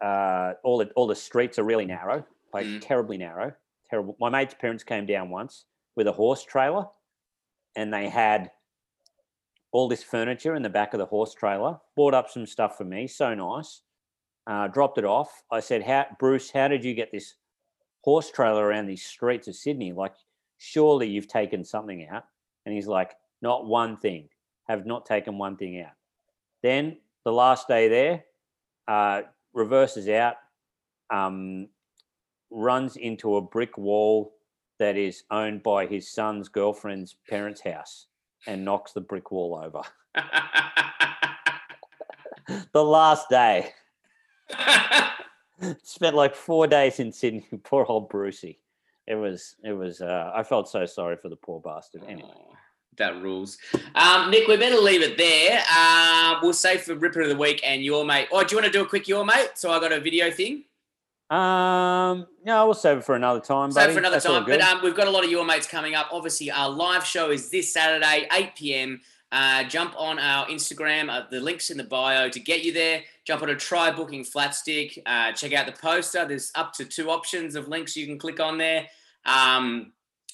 [0.00, 2.24] uh, all the all the streets are really narrow,
[2.54, 2.80] like Mm.
[2.80, 3.52] terribly narrow,
[3.90, 4.16] terrible.
[4.18, 6.86] My mate's parents came down once with a horse trailer,
[7.76, 8.50] and they had
[9.72, 11.78] all this furniture in the back of the horse trailer.
[11.94, 13.82] Bought up some stuff for me, so nice.
[14.46, 15.42] Uh, dropped it off.
[15.50, 16.50] I said, "How, Bruce?
[16.50, 17.34] How did you get this
[18.02, 19.92] horse trailer around these streets of Sydney?
[19.92, 20.14] Like,
[20.60, 22.24] surely you've taken something out."
[22.64, 24.28] And he's like, "Not one thing.
[24.68, 25.94] Have not taken one thing out."
[26.62, 28.24] Then the last day there,
[28.86, 30.36] uh, reverses out,
[31.10, 31.68] um,
[32.50, 34.34] runs into a brick wall
[34.78, 38.06] that is owned by his son's girlfriend's parents' house
[38.46, 39.82] and knocks the brick wall over.
[42.72, 43.72] the last day.
[45.82, 47.46] Spent like four days in Sydney.
[47.64, 48.59] Poor old Brucey.
[49.10, 52.04] It was, it was, uh, I felt so sorry for the poor bastard.
[52.06, 52.30] Anyway.
[52.32, 52.54] Oh,
[52.96, 53.58] that rules.
[53.96, 55.64] Um, Nick, we better leave it there.
[55.68, 58.28] Uh, we'll save for Ripper of the Week and your mate.
[58.30, 59.50] Oh, do you want to do a quick your mate?
[59.56, 60.62] So I got a video thing.
[61.28, 63.70] Um, no, we'll save it for another time.
[63.70, 63.86] Buddy.
[63.86, 64.44] Save for another That's time.
[64.44, 66.06] But um, we've got a lot of your mates coming up.
[66.12, 69.00] Obviously, our live show is this Saturday, 8 p.m.
[69.32, 71.10] Uh, jump on our Instagram.
[71.10, 73.02] Uh, the link's in the bio to get you there.
[73.24, 75.00] Jump on a try booking flat stick.
[75.04, 76.24] Uh, check out the poster.
[76.24, 78.86] There's up to two options of links you can click on there.
[79.24, 79.92] Um,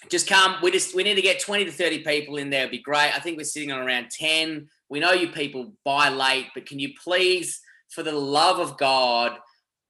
[0.09, 0.57] just come.
[0.63, 2.61] We just we need to get 20 to 30 people in there.
[2.61, 3.15] It'd be great.
[3.15, 4.69] I think we're sitting on around 10.
[4.89, 9.39] We know you people buy late, but can you please, for the love of God,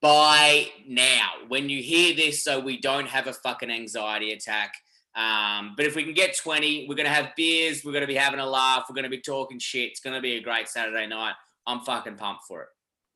[0.00, 4.74] buy now when you hear this so we don't have a fucking anxiety attack.
[5.14, 7.84] Um, but if we can get 20, we're going to have beers.
[7.84, 8.84] We're going to be having a laugh.
[8.88, 9.90] We're going to be talking shit.
[9.90, 11.34] It's going to be a great Saturday night.
[11.66, 12.68] I'm fucking pumped for it.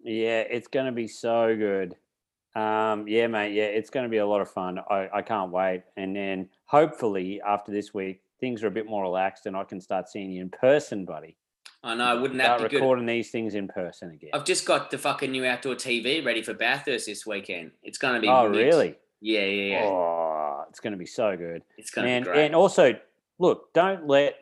[0.03, 1.95] Yeah, it's going to be so good.
[2.55, 3.53] Um, yeah, mate.
[3.53, 4.79] Yeah, it's going to be a lot of fun.
[4.91, 5.83] I, I can't wait.
[5.97, 9.81] And then hopefully after this week, things are a bit more relaxed and I can
[9.81, 11.37] start seeing you in person, buddy.
[11.83, 12.21] I know.
[12.21, 12.77] Wouldn't that Start be good?
[12.77, 14.31] recording these things in person again.
[14.35, 17.71] I've just got the fucking new outdoor TV ready for Bathurst this weekend.
[17.83, 18.29] It's going to be.
[18.29, 18.97] Oh, really?
[19.23, 19.85] Yeah, yeah, yeah.
[19.87, 21.63] Oh, it's going to be so good.
[21.79, 22.47] It's going to And be great.
[22.47, 22.95] and also,
[23.39, 24.35] look, don't let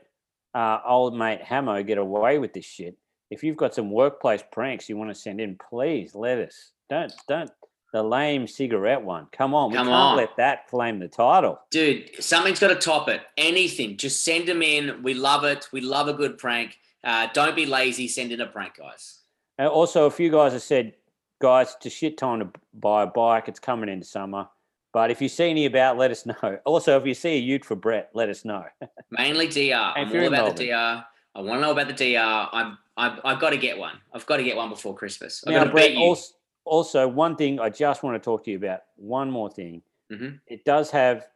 [0.54, 2.96] uh, old mate Hamo get away with this shit.
[3.30, 6.72] If you've got some workplace pranks you want to send in, please let us.
[6.90, 7.50] Don't don't
[7.92, 9.26] the lame cigarette one.
[9.32, 10.16] Come on, we can't on.
[10.16, 11.60] let that claim the title.
[11.70, 13.22] Dude, something's got to top it.
[13.36, 13.96] Anything.
[13.96, 15.02] Just send them in.
[15.02, 15.68] We love it.
[15.72, 16.78] We love a good prank.
[17.02, 18.08] Uh, don't be lazy.
[18.08, 19.20] Send in a prank, guys.
[19.56, 20.94] And also, a few guys have said,
[21.40, 23.48] guys, it's a shit time to buy a bike.
[23.48, 24.48] It's coming into summer.
[24.92, 26.58] But if you see any about, let us know.
[26.64, 28.64] Also, if you see a ute for Brett, let us know.
[29.10, 29.92] Mainly DR.
[29.96, 31.04] I'm all about the DR.
[31.34, 32.48] I want to know about the DR.
[32.52, 33.98] I'm, I've, I've got to get one.
[34.12, 35.44] I've got to get one before Christmas.
[35.46, 36.04] I've got to Brett, beat you.
[36.04, 36.34] also,
[36.68, 38.82] also, one thing I just want to talk to you about.
[38.96, 39.82] One more thing.
[40.10, 40.40] Mhm.
[40.46, 41.28] It does have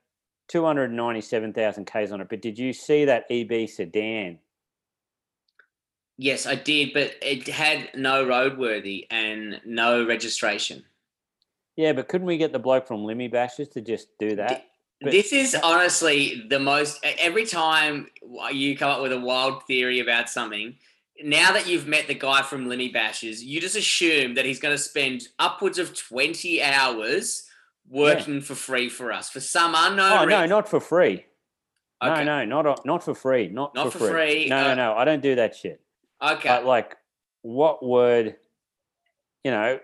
[0.48, 4.38] 297,000 Ks on it, but did you see that EB sedan?
[6.18, 10.84] Yes, I did, but it had no roadworthy and no registration.
[11.76, 14.66] Yeah, but couldn't we get the bloke from Limmy Bashes to just do that?
[15.00, 17.00] But this is honestly the most.
[17.02, 18.10] Every time
[18.52, 20.76] you come up with a wild theory about something,
[21.22, 24.74] now that you've met the guy from Limmy Bashes, you just assume that he's going
[24.74, 27.44] to spend upwards of twenty hours
[27.88, 30.12] working for free for us for some unknown.
[30.12, 31.26] Oh, no, not for free.
[32.02, 32.24] Okay.
[32.24, 33.48] No, no, not, not for free.
[33.48, 34.94] Not, Not for, for free, No, uh, no, no.
[34.94, 35.80] I don't do that shit.
[36.20, 36.48] Okay.
[36.48, 36.96] But like,
[37.42, 38.36] what would,
[39.44, 39.78] you know,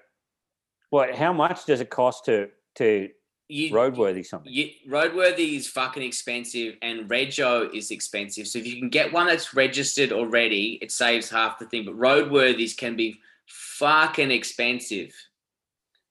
[0.91, 1.15] what?
[1.15, 3.11] How much does it cost to to
[3.49, 4.53] you, roadworthy something?
[4.53, 8.47] You, roadworthy is fucking expensive, and Rego is expensive.
[8.47, 11.85] So if you can get one that's registered already, it saves half the thing.
[11.85, 15.15] But roadworthies can be fucking expensive.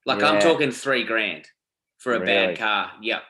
[0.05, 1.47] Like I'm talking three grand
[1.97, 2.31] for a Really?
[2.31, 2.91] bad car.
[3.01, 3.23] Yep.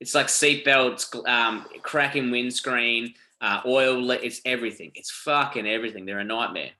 [0.00, 4.10] It's like seatbelts, um, cracking windscreen, uh, oil.
[4.12, 4.92] It's everything.
[4.94, 6.06] It's fucking everything.
[6.06, 6.70] They're a nightmare.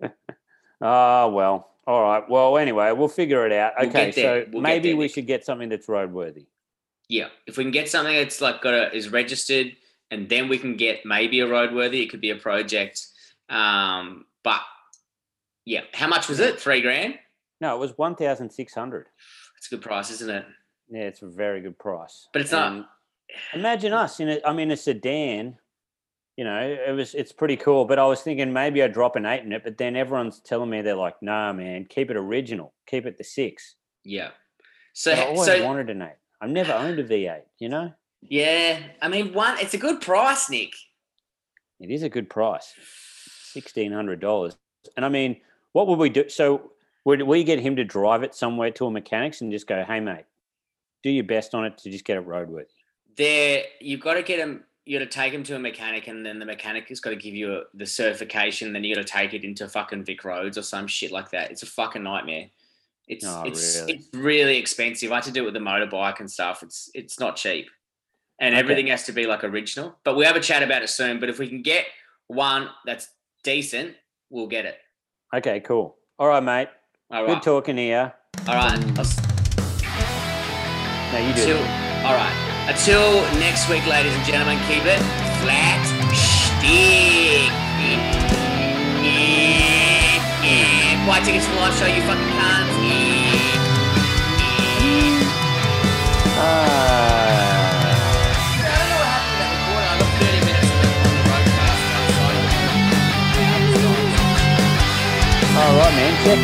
[0.82, 1.73] Ah, well.
[1.86, 2.28] All right.
[2.28, 3.74] Well, anyway, we'll figure it out.
[3.78, 6.46] We'll Okay, so We'll maybe we should get something that's roadworthy.
[7.08, 9.72] Yeah, if we can get something that's like got a, is registered,
[10.10, 12.02] and then we can get maybe a roadworthy.
[12.02, 13.06] It could be a project.
[13.50, 14.60] Um, but
[15.66, 16.58] yeah, how much was it?
[16.58, 17.18] Three grand.
[17.60, 19.06] No, it was one thousand six hundred.
[19.58, 20.44] It's a good price, isn't it?
[20.88, 22.28] Yeah, it's a very good price.
[22.32, 22.84] But it's not- And
[23.54, 25.58] Imagine us in a, I mean, a sedan.
[26.36, 27.84] You know, it was it's pretty cool.
[27.84, 29.62] But I was thinking maybe I'd drop an eight in it.
[29.62, 32.74] But then everyone's telling me they're like, "Nah, man, keep it original.
[32.86, 33.76] Keep it the six.
[34.04, 34.30] Yeah.
[34.92, 36.16] So I always so wanted an eight.
[36.40, 37.42] I've never owned a V8.
[37.58, 39.58] You know, yeah, I mean one.
[39.58, 40.74] It's a good price, Nick.
[41.80, 42.72] it is a good price,
[43.52, 44.56] sixteen hundred dollars.
[44.96, 45.40] And I mean,
[45.72, 46.28] what would we do?
[46.28, 46.72] So
[47.04, 50.00] would we get him to drive it somewhere to a mechanics and just go, "Hey,
[50.00, 50.24] mate,
[51.02, 52.66] do your best on it to just get it roadworthy."
[53.16, 54.64] There, you've got to get them.
[54.86, 57.16] You got to take them to a mechanic, and then the mechanic has got to
[57.16, 58.72] give you a, the certification.
[58.72, 61.50] Then you got to take it into fucking Vic Roads or some shit like that.
[61.50, 62.48] It's a fucking nightmare.
[63.08, 63.92] It's Oh, it's really?
[63.94, 65.10] it's really expensive.
[65.10, 66.62] I had to do it with the motorbike and stuff.
[66.62, 67.70] It's it's not cheap,
[68.38, 68.60] and Okay.
[68.60, 69.96] everything has to be like original.
[70.04, 71.18] But we have a chat about it soon.
[71.20, 71.86] But if we can get
[72.26, 73.08] one that's
[73.42, 73.94] decent,
[74.30, 74.78] we'll get it.
[75.34, 75.96] Okay, cool.
[76.18, 76.68] All right, mate.
[77.10, 78.12] All Good talking here.
[78.48, 78.78] all right.
[78.98, 79.04] I'll
[81.12, 81.56] No, you do.
[82.06, 82.43] All right.
[82.66, 84.98] Until next week, ladies and gentlemen, keep it
[85.44, 87.52] flat stick.
[91.06, 92.72] Buy tickets to the live show, you fucking cunts.
[98.56, 99.84] I don't know what happened to that recording.
[99.84, 102.40] I got 30 minutes of it on the roadcast outside.
[105.60, 106.16] all right, man.
[106.24, 106.40] Check